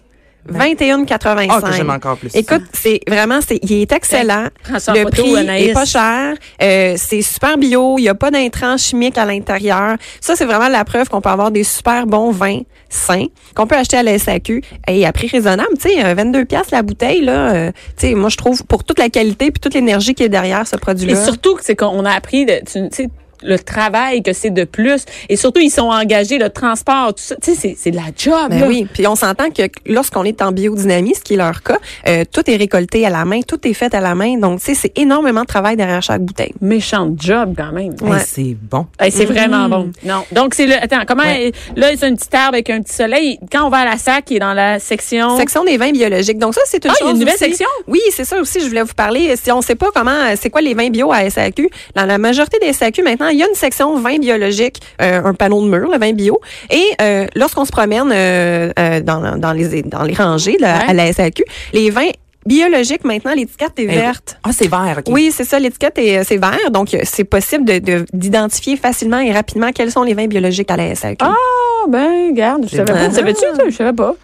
21,85. 0.52 1.48
Ah, 1.50 1.62
que 1.62 1.74
j'aime 1.74 1.90
encore 1.90 2.18
plus. 2.18 2.36
Écoute, 2.36 2.64
c'est 2.74 3.00
vraiment, 3.08 3.40
c'est, 3.46 3.60
il 3.62 3.74
est 3.74 3.92
excellent. 3.92 4.48
Le 4.70 4.80
photo, 4.80 5.10
prix 5.10 5.38
Anaïs. 5.38 5.70
est 5.70 5.74
pas 5.74 5.86
cher. 5.86 6.36
Euh, 6.62 6.94
c'est 6.98 7.22
super 7.22 7.58
bio. 7.58 7.96
Il 7.98 8.04
y 8.04 8.10
a 8.10 8.16
pas 8.16 8.32
d'intrants 8.32 8.78
chimiques 8.78 9.18
à 9.18 9.26
l'intérieur. 9.26 9.98
Ça, 10.22 10.36
c'est 10.36 10.46
vraiment 10.46 10.70
la 10.70 10.84
preuve 10.86 11.10
qu'on 11.10 11.22
peut 11.22 11.30
avoir 11.30 11.52
des 11.52 11.64
super 11.64 12.06
bons 12.08 12.32
vins 12.32 12.62
sains 12.90 13.26
qu'on 13.54 13.68
peut 13.68 13.76
acheter 13.76 13.98
à 13.98 14.04
la 14.04 14.18
SAQ 14.18 14.64
et 14.88 15.06
à 15.06 15.12
prix 15.12 15.28
raisonnable. 15.28 15.78
Tu 15.82 15.90
sais, 15.90 16.06
euh, 16.06 16.14
22 16.14 16.46
pièces 16.46 16.72
la 16.72 16.84
bouteille 16.84 17.22
là. 17.22 17.54
euh, 17.54 17.72
tu 17.98 18.08
sais, 18.08 18.14
moi 18.14 18.30
je 18.30 18.38
trouve 18.38 18.64
pour 18.66 18.86
toute 18.86 18.98
la 19.00 19.10
qualité 19.10 19.52
puis 19.52 19.60
toute 19.60 19.74
l'énergie 19.74 20.14
qui 20.16 20.24
est 20.24 20.30
derrière 20.30 20.66
ce 20.66 20.78
Et 20.78 20.80
produit-là. 20.80 21.22
surtout, 21.26 21.58
c'est 21.62 21.76
qu'on 21.76 22.06
a 22.06 22.12
appris, 22.12 22.46
de, 22.46 22.60
tu 22.66 22.88
sais, 22.92 23.10
le 23.44 23.58
travail 23.60 24.24
que 24.24 24.34
c'est 24.34 24.50
de 24.50 24.64
plus. 24.64 25.06
Et 25.30 25.36
surtout, 25.36 25.62
ils 25.62 25.70
sont 25.70 25.90
engagés, 25.90 26.38
le 26.38 26.50
transport, 26.50 27.14
tout 27.14 27.24
ça. 27.24 27.36
Tu 27.42 27.54
sais, 27.54 27.58
c'est- 27.60 27.76
c'est 27.78 27.92
de 27.92 27.96
la 27.96 28.04
job, 28.18 28.50
Ben 28.50 28.62
là. 28.62 28.68
oui, 28.68 28.88
puis 28.92 29.06
on 29.08 29.16
s'entend 29.16 29.50
que 29.50 29.64
lorsqu'on 29.86 30.24
est 30.24 30.42
en 30.42 30.52
biodynamie, 30.52 31.16
ce 31.16 31.22
qui 31.22 31.34
est 31.36 31.38
leur 31.38 31.62
cas, 31.64 31.78
euh, 32.08 32.24
tout 32.32 32.50
est 32.50 32.56
récolté 32.56 33.06
à 33.06 33.10
la 33.10 33.26
main, 33.26 33.42
tout 33.42 33.66
est 33.68 33.74
fait 33.74 33.94
à 33.94 34.00
la 34.02 34.16
main. 34.16 34.38
Donc, 34.38 34.60
tu 34.60 34.66
sais, 34.68 34.74
c'est 34.76 34.98
énormément 34.98 35.42
de 35.42 35.46
travail 35.48 35.76
derrière 35.76 36.02
chaque 36.02 36.22
bouteille. 36.22 36.54
Méchante 36.62 37.22
job, 37.22 37.54
quand 37.58 37.72
même. 37.72 37.94
Hey, 38.02 38.10
Ouais. 38.12 38.20
c'est 38.26 38.56
bon. 38.60 38.88
Hey, 39.00 39.12
c'est 39.12 39.26
vraiment 39.26 39.70
bon. 39.70 39.92
Non. 40.04 40.24
Donc, 40.32 40.54
c'est 40.54 40.66
le. 40.66 40.74
Attends, 40.76 41.02
comment. 41.08 41.24
Là, 41.76 41.88
c'est 41.98 42.06
un 42.06 42.16
petit 42.16 42.36
arbre 42.36 42.54
avec 42.56 42.70
un 42.70 42.82
petit 42.82 42.94
soleil. 42.94 43.40
Quand 43.52 43.66
on 43.66 43.70
va 43.70 43.78
à 43.80 43.86
la 43.86 43.98
sac, 43.98 44.26
qui 44.26 44.36
est 44.36 44.40
dans 44.40 44.54
la 44.54 44.80
section? 44.80 45.38
Section 45.38 45.64
des 45.64 45.78
vins 45.78 45.92
biologiques. 45.92 46.38
Donc 46.40 46.54
ça, 46.54 46.62
c'est 46.66 46.84
une 46.84 46.92
Ah, 46.92 46.96
il 47.00 47.04
y 47.04 47.08
a 47.08 47.10
chose 47.12 47.14
une 47.16 47.20
nouvelle 47.26 47.36
aussi- 47.36 47.44
section? 47.46 47.68
Oui, 47.88 48.00
c'est 48.12 48.26
ça 48.26 48.40
aussi. 48.40 48.60
Je 48.62 48.68
voulais 48.68 48.84
vous 48.84 48.94
parler. 48.94 49.36
Si 49.42 49.52
on 49.52 49.62
sait 49.62 49.76
pas 49.76 49.88
comment, 49.94 50.36
c'est 50.40 50.50
quoi 50.50 50.62
les 50.62 50.74
vins 50.74 50.90
bio 50.90 51.12
à 51.12 51.30
SAQ. 51.30 51.70
Dans 51.96 52.06
la 52.06 52.18
majorité 52.18 52.58
des 52.60 52.74
SAQ 52.74 53.04
maintenant, 53.04 53.27
il 53.32 53.38
y 53.40 53.44
a 53.44 53.48
une 53.48 53.56
section 53.56 53.98
vins 54.00 54.18
biologiques, 54.20 54.82
euh, 55.02 55.22
un 55.24 55.34
panneau 55.34 55.62
de 55.64 55.70
mur, 55.70 55.90
le 55.92 55.98
vin 55.98 56.14
bio. 56.14 56.40
Et 56.70 56.84
euh, 57.02 57.26
lorsqu'on 57.36 57.66
se 57.66 57.72
promène 57.72 58.12
euh, 58.14 58.72
dans, 59.02 59.38
dans 59.38 59.54
les 59.54 59.82
dans 59.84 60.04
les 60.04 60.14
rangées 60.14 60.58
là, 60.60 60.78
Ouais. 60.80 60.90
à 60.90 60.94
la 60.94 61.12
SAQ, 61.14 61.44
les 61.74 61.90
vins 61.90 62.10
biologiques 62.46 63.04
maintenant, 63.04 63.34
l'étiquette 63.36 63.78
est 63.78 63.84
Hey, 63.84 63.98
verte. 64.00 64.38
Ah, 64.44 64.52
c'est 64.54 64.68
vert, 64.70 64.96
OK. 65.00 65.06
Oui, 65.10 65.32
c'est 65.34 65.44
ça, 65.44 65.60
l'étiquette 65.60 65.98
est 65.98 66.24
c'est 66.24 66.38
vert, 66.38 66.72
donc 66.72 66.96
c'est 67.04 67.24
possible 67.26 67.66
de- 67.66 67.80
de- 67.80 68.06
d'identifier 68.14 68.78
facilement 68.78 69.20
et 69.20 69.32
rapidement 69.34 69.72
quels 69.74 69.92
sont 69.92 70.04
les 70.04 70.14
vins 70.14 70.28
biologiques 70.28 70.72
à 70.72 70.78
la 70.78 70.96
SAQ. 70.96 71.18
Ah, 71.26 71.34
ben, 71.90 72.30
regarde, 72.30 72.66
je 72.72 72.78
savais 72.78 72.94
pas. 72.94 73.08
Tu 73.10 73.16
savais-tu, 73.16 73.42
ça? 73.42 73.64
Je 73.70 73.76
savais 73.76 73.94
pas. 73.94 74.16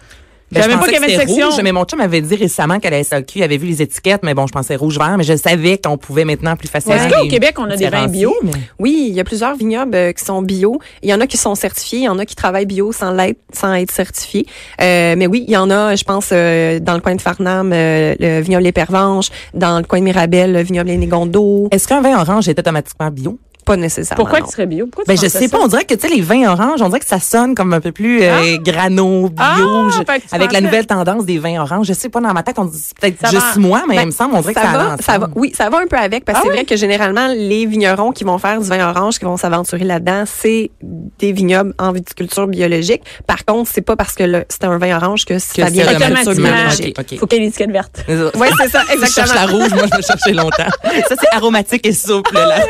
Ben, 0.60 0.68
même 0.68 0.78
pas 0.78 0.84
qu'il 0.86 0.94
y 0.94 0.96
avait 0.96 1.12
une 1.14 1.20
section. 1.20 1.48
rouge, 1.50 1.60
mais 1.62 1.72
mon 1.72 1.84
chum 1.84 1.98
m'avait 1.98 2.20
dit 2.20 2.34
récemment 2.36 2.78
qu'à 2.80 2.90
la 2.90 3.02
SAQ, 3.02 3.38
il 3.38 3.42
avait 3.42 3.56
vu 3.56 3.66
les 3.66 3.82
étiquettes, 3.82 4.22
mais 4.22 4.34
bon, 4.34 4.46
je 4.46 4.52
pensais 4.52 4.76
rouge-vert, 4.76 5.16
mais 5.18 5.24
je 5.24 5.36
savais 5.36 5.78
qu'on 5.78 5.96
pouvait 5.98 6.24
maintenant 6.24 6.56
plus 6.56 6.68
facilement. 6.68 6.96
Est-ce 6.96 7.14
qu'au 7.14 7.28
Québec, 7.28 7.56
on 7.58 7.64
a 7.70 7.76
des 7.76 7.88
vins 7.88 8.06
bio? 8.06 8.34
mais- 8.42 8.50
Oui, 8.78 9.06
il 9.08 9.14
y 9.14 9.20
a 9.20 9.24
plusieurs 9.24 9.56
vignobles 9.56 9.94
euh, 9.94 10.12
qui 10.12 10.24
sont 10.24 10.42
bio. 10.42 10.78
Il 11.02 11.10
y 11.10 11.14
en 11.14 11.20
a 11.20 11.26
qui 11.26 11.36
sont 11.36 11.54
certifiés, 11.54 12.00
il 12.00 12.04
y 12.04 12.08
en 12.08 12.18
a 12.18 12.24
qui 12.24 12.36
travaillent 12.36 12.66
bio 12.66 12.92
sans 12.92 13.10
l'être, 13.12 13.40
sans 13.52 13.72
être 13.74 13.90
certifiés. 13.92 14.46
Euh, 14.80 15.14
mais 15.16 15.26
oui, 15.26 15.44
il 15.46 15.52
y 15.52 15.56
en 15.56 15.70
a, 15.70 15.94
je 15.96 16.04
pense, 16.04 16.28
euh, 16.32 16.78
dans 16.80 16.94
le 16.94 17.00
coin 17.00 17.14
de 17.14 17.20
Farnham, 17.20 17.72
euh, 17.72 18.14
le 18.18 18.40
vignoble 18.40 18.64
Les 18.64 18.72
Pervenches, 18.72 19.30
dans 19.54 19.78
le 19.78 19.84
coin 19.84 19.98
de 19.98 20.04
Mirabel, 20.04 20.52
le 20.52 20.62
vignoble 20.62 20.88
Les 20.90 20.96
Négondos. 20.96 21.68
Est-ce 21.70 21.88
qu'un 21.88 22.00
vin 22.00 22.20
orange 22.20 22.48
est 22.48 22.58
automatiquement 22.58 23.10
bio? 23.10 23.38
Pas 23.64 23.76
nécessairement. 23.76 24.22
Pourquoi 24.22 24.40
non. 24.40 24.46
tu 24.46 24.52
serais 24.52 24.66
bio? 24.66 24.86
Pourquoi 24.86 25.04
tu 25.04 25.08
Ben, 25.08 25.16
je 25.16 25.28
sais 25.30 25.48
ça? 25.48 25.56
pas, 25.56 25.64
on 25.64 25.68
dirait 25.68 25.84
que, 25.84 25.94
tu 25.94 26.00
sais, 26.08 26.14
les 26.14 26.20
vins 26.20 26.52
oranges, 26.52 26.82
on 26.82 26.88
dirait 26.88 27.00
que 27.00 27.06
ça 27.06 27.18
sonne 27.20 27.54
comme 27.54 27.72
un 27.72 27.80
peu 27.80 27.92
plus 27.92 28.22
euh, 28.22 28.58
grano, 28.58 29.28
bio, 29.28 29.34
Ah, 29.38 29.56
je- 29.90 29.96
fait 30.04 30.20
que 30.20 30.28
tu 30.28 30.34
avec 30.34 30.52
la 30.52 30.60
nouvelle 30.60 30.86
tendance 30.86 31.24
des 31.24 31.38
vins 31.38 31.60
oranges. 31.62 31.86
Je 31.86 31.92
sais 31.94 32.08
pas, 32.08 32.20
dans 32.20 32.32
ma 32.32 32.42
tête, 32.42 32.58
on 32.58 32.64
dit 32.66 32.78
c'est 32.78 32.96
peut-être 32.98 33.20
Ça 33.20 33.30
juste 33.30 33.54
va. 33.54 33.60
moi, 33.60 33.82
mais 33.88 33.96
Ben, 33.96 34.02
il 34.02 34.06
me 34.06 34.10
semble, 34.12 34.34
on 34.34 34.40
dirait 34.40 34.54
que 34.54 34.60
ça, 34.60 34.66
va, 34.72 34.96
ça 35.00 35.18
va. 35.18 35.28
Oui, 35.34 35.52
ça 35.56 35.70
va 35.70 35.78
un 35.78 35.86
peu 35.86 35.96
avec 35.96 36.24
parce 36.24 36.38
Ah 36.38 36.42
que 36.42 36.46
c'est 36.46 36.50
oui? 36.50 36.56
vrai 36.58 36.64
que 36.66 36.76
généralement 36.76 37.28
les 37.28 37.66
vignerons 37.66 38.12
qui 38.12 38.24
vont 38.24 38.38
faire 38.38 38.60
du 38.60 38.68
vin 38.68 38.88
orange, 38.90 39.18
qui 39.18 39.24
vont 39.24 39.36
s'aventurer 39.36 39.84
là-dedans, 39.84 40.24
c'est 40.26 40.70
des 41.18 41.32
vignobles 41.32 41.74
en 41.78 41.92
viticulture 41.92 42.46
biologique. 42.46 43.02
Par 43.26 43.44
contre, 43.44 43.70
c'est 43.72 43.80
pas 43.82 43.96
parce 43.96 44.14
que 44.14 44.44
c'est 44.48 44.64
un 44.64 44.78
vin 44.78 44.96
orange 44.96 45.24
que, 45.24 45.38
ça 45.38 45.46
c'est 45.56 45.70
vient 45.70 45.86
de 45.86 45.92
la 45.98 46.08
biologique. 46.22 46.96
Ok, 46.98 47.06
ok. 47.12 47.18
Faut 47.20 47.26
qu'il 47.26 47.38
y 47.38 47.42
ait 47.42 47.44
l'étiquette 47.46 47.70
verte. 47.70 48.04
Oui, 48.08 48.48
c'est 48.58 48.68
ça, 48.68 48.82
Je 48.92 48.98
cherche 49.06 49.30
exactement. 49.30 49.34
la 49.34 49.46
rouge, 49.46 49.72
moi, 49.74 49.84
je 49.90 49.96
vais 49.96 50.02
chercher 50.02 50.32
longtemps. 50.32 50.70
Ça, 51.08 51.14
c'est 51.20 51.34
aromatique 51.36 51.86
et 51.86 51.92
souple, 51.92 52.34
là. 52.34 52.56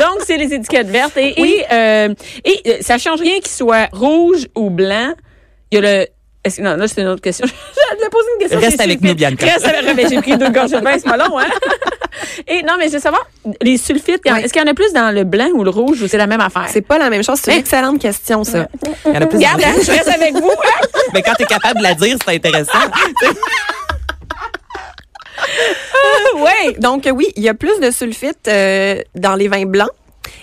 Donc, 0.00 0.22
c'est 0.26 0.36
les 0.36 0.52
étiquettes 0.52 0.88
vertes. 0.88 1.16
Et, 1.16 1.34
Oui. 1.38 1.56
et, 1.60 1.64
euh, 1.72 2.14
et 2.44 2.60
euh, 2.66 2.76
ça 2.80 2.98
change 2.98 3.20
rien 3.20 3.38
qu'il 3.40 3.50
soit 3.52 3.88
rouge 3.92 4.46
ou 4.56 4.70
blanc. 4.70 5.12
Il 5.70 5.76
y 5.76 5.78
a 5.78 5.80
le... 6.00 6.06
est-ce 6.44 6.56
que- 6.58 6.62
non, 6.62 6.76
là, 6.76 6.88
c'est 6.88 7.00
une 7.00 7.08
autre 7.08 7.22
question. 7.22 7.46
Je 7.96 8.02
vais 8.04 8.10
poser 8.10 8.26
une 8.34 8.40
question. 8.40 8.60
Reste 8.60 8.80
avec 8.80 9.00
nous, 9.02 9.14
Bianca. 9.14 9.46
Reste 9.46 9.64
avec 9.66 9.94
mais 9.94 10.08
J'ai 10.08 10.20
pris 10.20 10.36
deux 10.36 10.50
gorgées 10.50 10.78
de 10.78 10.84
vin, 10.84 10.94
c'est 10.94 11.04
pas 11.08 11.16
long, 11.16 11.38
hein? 11.38 11.46
Et 12.48 12.62
non, 12.62 12.74
mais 12.78 12.86
je 12.88 12.92
veux 12.94 12.98
savoir, 13.00 13.24
les 13.62 13.76
sulfites, 13.76 14.20
Oui. 14.26 14.40
est-ce 14.42 14.52
qu'il 14.52 14.62
y 14.62 14.64
en 14.64 14.70
a 14.70 14.74
plus 14.74 14.92
dans 14.92 15.12
le 15.14 15.24
blanc 15.24 15.48
ou 15.54 15.62
le 15.64 15.70
rouge 15.70 16.02
ou 16.02 16.08
c'est 16.08 16.16
la 16.18 16.26
même 16.26 16.40
affaire? 16.40 16.66
C'est 16.68 16.80
pas 16.82 16.98
la 16.98 17.08
même 17.10 17.22
chose. 17.22 17.38
C'est 17.42 17.52
une 17.52 17.56
Hein? 17.58 17.60
excellente 17.60 18.00
question, 18.00 18.42
ça. 18.44 18.66
Il 19.06 19.14
y 19.14 19.16
en 19.18 19.20
a 19.22 19.26
plus. 19.26 19.36
Regarde, 19.38 19.62
hein, 19.64 19.74
je 19.84 19.90
reste 19.90 20.08
avec 20.08 20.32
vous. 20.34 20.50
hein? 20.50 20.86
Mais 21.14 21.22
quand 21.22 21.34
t'es 21.34 21.44
capable 21.44 21.78
de 21.78 21.82
la 21.84 21.94
dire, 21.94 22.16
c'est 22.24 22.34
intéressant. 22.34 22.72
Oui. 26.36 26.74
Donc, 26.78 27.08
oui, 27.12 27.28
il 27.36 27.42
y 27.42 27.48
a 27.48 27.54
plus 27.54 27.78
de 27.80 27.90
sulfite 27.90 28.48
euh, 28.48 29.00
dans 29.14 29.34
les 29.34 29.48
vins 29.48 29.66
blancs 29.66 29.90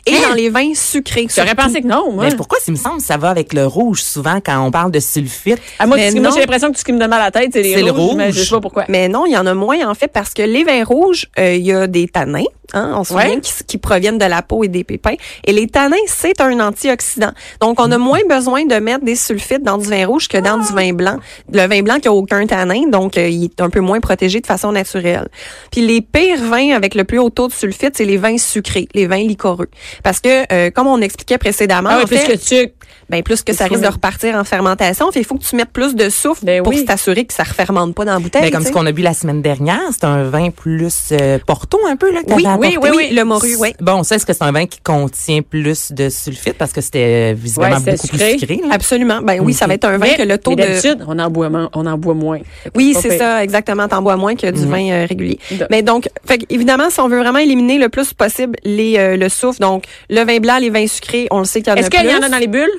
et 0.05 0.11
dans 0.21 0.33
les 0.35 0.49
vins 0.49 0.73
sucrés. 0.73 1.27
J'aurais 1.35 1.55
pensé 1.55 1.81
que 1.81 1.87
non, 1.87 2.11
moi. 2.11 2.25
Mais 2.25 2.35
pourquoi, 2.35 2.59
s'il 2.59 2.73
me 2.73 2.77
semble, 2.79 3.01
ça 3.01 3.17
va 3.17 3.29
avec 3.29 3.53
le 3.53 3.65
rouge 3.65 4.01
souvent 4.01 4.39
quand 4.43 4.59
on 4.65 4.71
parle 4.71 4.91
de 4.91 4.99
sulfite? 4.99 5.59
Ah, 5.79 5.85
moi, 5.87 5.97
moi, 5.97 6.31
j'ai 6.33 6.39
l'impression 6.39 6.67
que 6.69 6.73
tout 6.73 6.79
ce 6.79 6.85
qui 6.85 6.93
me 6.93 6.99
donne 6.99 7.09
mal 7.09 7.21
à 7.21 7.25
la 7.25 7.31
tête, 7.31 7.49
c'est 7.53 7.61
les 7.61 7.73
C'est 7.75 7.81
le 7.83 7.91
rouges, 7.91 8.15
mais 8.15 8.27
rouge. 8.27 8.35
je 8.35 8.43
sais 8.43 8.49
pas 8.51 8.61
pourquoi. 8.61 8.85
Mais 8.89 9.07
non, 9.07 9.25
il 9.25 9.31
y 9.33 9.37
en 9.37 9.45
a 9.45 9.53
moins 9.53 9.87
en 9.89 9.93
fait 9.93 10.07
parce 10.09 10.33
que 10.33 10.41
les 10.41 10.63
vins 10.63 10.83
rouges, 10.83 11.27
euh, 11.39 11.53
il 11.55 11.63
y 11.65 11.71
a 11.73 11.87
des 11.87 12.07
tanins, 12.07 12.43
hein, 12.73 12.93
on 12.95 13.03
se 13.03 13.13
Ouais. 13.13 13.23
souvient, 13.25 13.39
qui, 13.39 13.51
qui 13.65 13.77
proviennent 13.77 14.17
de 14.17 14.25
la 14.25 14.41
peau 14.41 14.63
et 14.63 14.67
des 14.67 14.83
pépins. 14.83 15.15
Et 15.45 15.51
les 15.53 15.67
tanins, 15.67 15.95
c'est 16.07 16.39
un 16.41 16.59
antioxydant. 16.59 17.31
Donc, 17.59 17.79
on 17.79 17.91
a 17.91 17.97
moins 17.97 18.19
besoin 18.29 18.65
de 18.65 18.75
mettre 18.75 19.03
des 19.05 19.15
sulfites 19.15 19.63
dans 19.63 19.77
du 19.77 19.87
vin 19.87 20.05
rouge 20.05 20.27
que 20.27 20.37
dans 20.37 20.59
Ah. 20.61 20.67
du 20.67 20.73
vin 20.73 20.93
blanc. 20.93 21.17
Le 21.51 21.67
vin 21.67 21.81
blanc 21.81 21.99
qui 21.99 22.07
a 22.07 22.13
aucun 22.13 22.45
tanin, 22.47 22.87
donc 22.87 23.17
euh, 23.17 23.27
il 23.27 23.45
est 23.45 23.61
un 23.61 23.69
peu 23.69 23.79
moins 23.81 23.99
protégé 23.99 24.39
de 24.41 24.47
façon 24.47 24.71
naturelle. 24.71 25.27
Puis 25.71 25.81
les 25.81 26.01
pires 26.01 26.41
vins 26.43 26.71
avec 26.75 26.95
le 26.95 27.03
plus 27.03 27.19
haut 27.19 27.29
taux 27.29 27.47
de 27.47 27.53
sulfite, 27.53 27.95
c'est 27.97 28.05
les 28.05 28.17
vins 28.17 28.37
sucrés, 28.37 28.87
les 28.93 29.07
vins 29.07 29.17
liquoreux. 29.17 29.69
Parce 30.03 30.19
que, 30.19 30.51
euh, 30.53 30.71
comme 30.71 30.87
on 30.87 31.01
expliquait 31.01 31.37
précédemment, 31.37 31.89
Ah 31.91 31.97
oui, 31.97 32.03
en 32.03 32.07
plus 32.07 32.17
fait, 32.17 32.37
que 32.37 32.65
tu. 32.65 32.71
Ben 33.11 33.21
plus 33.21 33.43
que 33.43 33.53
ça 33.53 33.65
risque 33.65 33.81
de 33.81 33.87
repartir 33.87 34.35
en 34.35 34.43
fermentation, 34.43 35.11
fait 35.11 35.19
il 35.19 35.25
faut 35.25 35.35
que 35.35 35.43
tu 35.43 35.55
mettes 35.55 35.69
plus 35.71 35.93
de 35.95 36.09
soufre 36.09 36.43
Ben 36.43 36.63
pour 36.63 36.73
oui. 36.73 36.85
t'assurer 36.85 37.25
que 37.25 37.33
ça 37.33 37.43
refermente 37.43 37.93
pas 37.93 38.05
dans 38.05 38.13
la 38.13 38.19
bouteille. 38.19 38.41
Ben, 38.43 38.51
comme 38.51 38.65
ce 38.65 38.71
qu'on 38.71 38.85
a 38.87 38.91
bu 38.91 39.01
la 39.03 39.13
semaine 39.13 39.41
dernière, 39.41 39.81
c'est 39.91 40.05
un 40.05 40.23
vin 40.23 40.49
plus 40.49 41.09
euh, 41.11 41.37
Porto 41.45 41.77
un 41.87 41.95
peu, 41.95 42.11
là, 42.11 42.23
que 42.23 42.33
Oui, 42.33 42.45
oui, 42.59 42.77
oui, 42.81 42.89
oui, 42.95 43.09
le 43.13 43.23
morue, 43.23 43.55
oui. 43.59 43.73
Bon, 43.79 44.03
ça, 44.03 44.15
est-ce 44.15 44.25
que 44.25 44.33
c'est 44.33 44.43
un 44.43 44.51
vin 44.51 44.65
qui 44.65 44.79
contient 44.81 45.41
plus 45.41 45.91
de 45.91 46.09
sulfite? 46.09 46.53
Parce 46.57 46.71
que 46.71 46.81
c'était 46.81 47.31
euh, 47.31 47.35
visiblement 47.37 47.75
Ouais, 47.77 47.91
beaucoup 47.91 48.07
sucré. 48.07 48.29
plus 48.31 48.39
sucré? 48.39 48.55
là? 48.67 48.73
Absolument. 48.73 49.21
Ben 49.21 49.39
oui, 49.41 49.53
ça 49.53 49.67
va 49.67 49.73
être 49.75 49.85
un 49.85 49.97
vin 49.97 50.07
Mais- 50.09 50.15
que 50.17 50.23
le 50.23 50.37
taux 50.37 50.51
mais 50.55 50.63
de 50.63 50.67
d'habitude, 50.69 51.05
on 51.07 51.19
en 51.19 51.29
boit 51.29 51.49
moins. 51.49 51.69
On 51.73 51.85
en 51.85 51.97
boit 51.97 52.13
moins. 52.13 52.39
Oui, 52.75 52.95
c'est 52.99 53.17
ça, 53.17 53.43
exactement. 53.43 53.87
T'en 53.87 54.01
bois 54.01 54.15
moins 54.15 54.35
que 54.35 54.49
du 54.49 54.65
vin 54.65 54.89
euh, 54.89 55.05
régulier. 55.07 55.39
De- 55.51 55.67
Mais 55.69 55.81
donc, 55.83 56.07
fait 56.25 56.37
que, 56.39 56.45
évidemment, 56.49 56.89
si 56.89 56.99
on 57.01 57.07
veut 57.09 57.19
vraiment 57.19 57.39
éliminer 57.39 57.77
le 57.77 57.89
plus 57.89 58.13
possible 58.13 58.55
les 58.63 58.97
euh, 58.97 59.17
le 59.17 59.27
soufre, 59.29 59.59
donc 59.59 59.83
le 60.09 60.23
vin 60.23 60.39
blanc, 60.39 60.57
les 60.59 60.69
vins 60.69 60.87
sucrés, 60.87 61.27
on 61.31 61.39
le 61.39 61.45
sait 61.45 61.61
qu'il 61.61 61.69
y 61.69 61.73
en 61.73 61.75
a 61.75 61.79
Est-ce 61.81 61.89
plus. 61.89 61.99
qu'il 61.99 62.09
y 62.09 62.13
en 62.13 62.21
a 62.21 62.29
dans 62.29 62.37
les 62.37 62.47
bulles? 62.47 62.69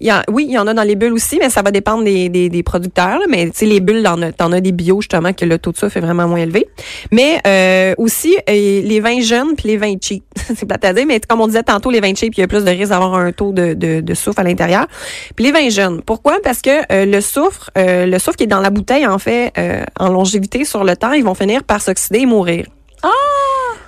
Il 0.00 0.08
y 0.08 0.12
oui, 0.30 0.46
il 0.48 0.52
y 0.52 0.58
en 0.58 0.66
a 0.66 0.74
dans 0.74 0.82
les 0.82 0.94
bulles 0.94 1.12
aussi, 1.12 1.38
mais 1.40 1.50
ça 1.50 1.62
va 1.62 1.70
dépendre 1.70 2.04
des, 2.04 2.28
des, 2.28 2.48
des 2.48 2.62
producteurs. 2.62 3.18
là. 3.18 3.24
Mais 3.28 3.46
tu 3.46 3.52
sais, 3.54 3.66
les 3.66 3.80
bulles, 3.80 4.02
t'en 4.02 4.22
as, 4.22 4.32
t'en 4.32 4.52
as 4.52 4.60
des 4.60 4.72
bio 4.72 5.00
justement 5.00 5.32
que 5.32 5.44
le 5.44 5.58
taux 5.58 5.72
de 5.72 5.76
soufre 5.76 5.96
est 5.96 6.00
vraiment 6.00 6.28
moins 6.28 6.38
élevé. 6.38 6.68
Mais 7.10 7.40
euh, 7.46 7.94
aussi 7.98 8.36
euh, 8.48 8.52
les 8.52 9.00
vins 9.00 9.20
jeunes 9.20 9.56
puis 9.56 9.68
les 9.68 9.76
vins 9.76 9.94
cheap. 10.00 10.22
c'est 10.36 10.66
plate 10.66 10.84
à 10.84 10.92
dire, 10.92 11.04
mais 11.06 11.20
comme 11.20 11.40
on 11.40 11.46
disait 11.46 11.62
tantôt, 11.62 11.90
les 11.90 12.00
vins 12.00 12.14
cheap, 12.14 12.34
il 12.36 12.40
y 12.40 12.44
a 12.44 12.48
plus 12.48 12.64
de 12.64 12.70
risque 12.70 12.90
d'avoir 12.90 13.14
un 13.14 13.32
taux 13.32 13.52
de, 13.52 13.74
de, 13.74 14.00
de 14.00 14.14
soufre 14.14 14.38
à 14.38 14.44
l'intérieur. 14.44 14.86
Puis 15.34 15.44
les 15.44 15.52
vins 15.52 15.68
jeunes. 15.68 16.02
Pourquoi? 16.02 16.38
Parce 16.42 16.62
que 16.62 16.70
euh, 16.92 17.04
le 17.04 17.20
soufre, 17.20 17.70
euh, 17.76 18.06
le 18.06 18.18
soufre 18.18 18.36
qui 18.36 18.44
est 18.44 18.48
dans 18.48 18.60
la 18.60 18.70
bouteille, 18.70 19.06
en 19.06 19.18
fait, 19.18 19.52
euh, 19.58 19.82
en 19.98 20.08
longévité 20.08 20.64
sur 20.64 20.84
le 20.84 20.96
temps, 20.96 21.12
ils 21.12 21.24
vont 21.24 21.34
finir 21.34 21.64
par 21.64 21.82
s'oxyder 21.82 22.20
et 22.20 22.26
mourir. 22.26 22.66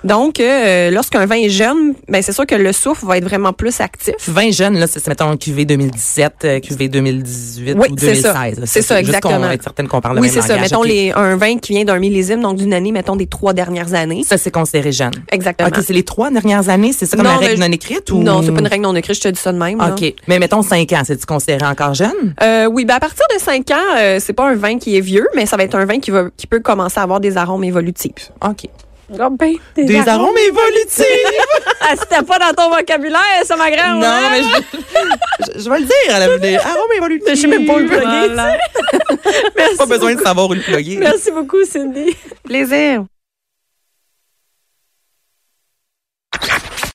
Donc, 0.03 0.39
euh, 0.39 0.89
lorsqu'un 0.89 1.25
vin 1.27 1.35
est 1.35 1.49
jeune, 1.49 1.93
ben 2.09 2.21
c'est 2.23 2.31
sûr 2.31 2.47
que 2.47 2.55
le 2.55 2.73
soufre 2.73 3.05
va 3.05 3.17
être 3.17 3.23
vraiment 3.23 3.53
plus 3.53 3.79
actif. 3.81 4.15
Vin 4.27 4.49
jeune, 4.49 4.77
là, 4.79 4.87
c'est, 4.87 4.99
c'est, 4.99 5.09
mettons, 5.09 5.37
QV 5.37 5.65
2017, 5.65 6.33
euh, 6.43 6.59
QV 6.59 6.89
2018 6.89 7.75
Oui, 7.77 7.87
ou 7.91 7.95
c'est 7.99 8.15
ça. 8.15 8.33
2016. 8.33 8.59
là. 8.59 8.65
C'est 8.65 8.81
ça, 8.81 8.97
juste 8.97 9.09
exactement. 9.09 9.39
va 9.39 9.53
être 9.53 9.63
certaine 9.63 9.87
qu'on 9.87 10.01
parle 10.01 10.15
le 10.15 10.21
Oui, 10.21 10.27
même 10.31 10.41
c'est 10.41 10.47
ça. 10.47 10.57
Mettons 10.57 10.81
les, 10.81 11.11
un 11.11 11.35
vin 11.37 11.57
qui 11.59 11.73
vient 11.73 11.85
d'un 11.85 11.99
millésime, 11.99 12.41
donc 12.41 12.57
d'une 12.57 12.73
année, 12.73 12.91
mettons 12.91 13.15
des 13.15 13.27
trois 13.27 13.53
dernières 13.53 13.93
années. 13.93 14.23
Ça, 14.23 14.37
c'est 14.37 14.49
considéré 14.51 14.91
jeune. 14.91 15.11
Exactement. 15.31 15.69
OK, 15.69 15.83
c'est 15.85 15.93
les 15.93 16.03
trois 16.03 16.31
dernières 16.31 16.69
années, 16.69 16.93
c'est 16.93 17.05
ça 17.05 17.15
comme 17.15 17.25
Non, 17.27 17.33
la 17.39 17.47
règle 17.47 17.61
non 17.61 17.71
écrite 17.71 18.11
ou? 18.11 18.23
Non, 18.23 18.41
c'est 18.41 18.51
pas 18.51 18.59
une 18.59 18.67
règle 18.67 18.83
non 18.83 18.95
écrite, 18.95 19.15
je 19.17 19.21
te 19.21 19.27
dis 19.27 19.39
ça 19.39 19.53
de 19.53 19.59
même. 19.59 19.77
là. 19.77 19.91
OK. 19.95 20.13
Mais 20.27 20.39
mettons 20.39 20.63
5 20.63 20.91
ans, 20.93 21.01
c'est-tu 21.05 21.25
considéré 21.27 21.65
encore 21.65 21.93
jeune? 21.93 22.33
Euh, 22.41 22.65
oui, 22.65 22.85
ben 22.85 22.95
à 22.95 22.99
partir 22.99 23.25
de 23.35 23.39
5 23.39 23.69
ans, 23.71 23.75
euh, 23.99 24.17
c'est 24.19 24.33
pas 24.33 24.49
un 24.49 24.55
vin 24.55 24.79
qui 24.79 24.97
est 24.97 25.01
vieux, 25.01 25.27
mais 25.35 25.45
ça 25.45 25.57
va 25.57 25.63
être 25.63 25.75
un 25.75 25.85
vin 25.85 25.99
qui 25.99 26.09
va 26.09 26.25
qui 26.35 26.47
peut 26.47 26.59
commencer 26.59 26.99
à 26.99 27.03
avoir 27.03 27.19
des 27.19 27.37
arômes 27.37 27.63
évolutifs. 27.63 28.31
OK. 28.43 28.67
Oh, 29.19 29.29
ben, 29.31 29.55
Des 29.75 30.07
arômes 30.07 30.37
évolutifs! 30.37 31.05
Ah, 31.83 31.95
c'était 31.99 32.23
pas 32.23 32.37
dans 32.37 32.53
ton 32.53 32.69
vocabulaire, 32.69 33.21
ça, 33.43 33.55
ma 33.57 33.69
grande. 33.71 33.99
non, 34.01 34.05
hein? 34.07 34.29
mais 34.31 34.43
je, 34.43 35.57
je, 35.57 35.63
je 35.63 35.69
vais 35.69 35.79
le 35.79 35.85
dire 35.85 36.15
à 36.15 36.19
l'avenir. 36.19 36.61
Arômes 36.63 36.91
évolutifs. 36.95 37.27
Je 37.29 37.35
sais 37.35 37.47
même 37.47 37.65
pas 37.65 37.73
où 37.73 37.79
le 37.79 37.87
plugger, 37.87 38.05
Voilà. 38.05 38.57
Merci. 39.57 39.77
Pas 39.77 39.85
besoin 39.87 40.13
de 40.13 40.21
savoir 40.21 40.47
où 40.49 40.53
le 40.53 40.61
plugger. 40.61 40.97
Merci 40.97 41.31
beaucoup, 41.31 41.65
Cindy. 41.65 42.15
Plaisir. 42.43 43.03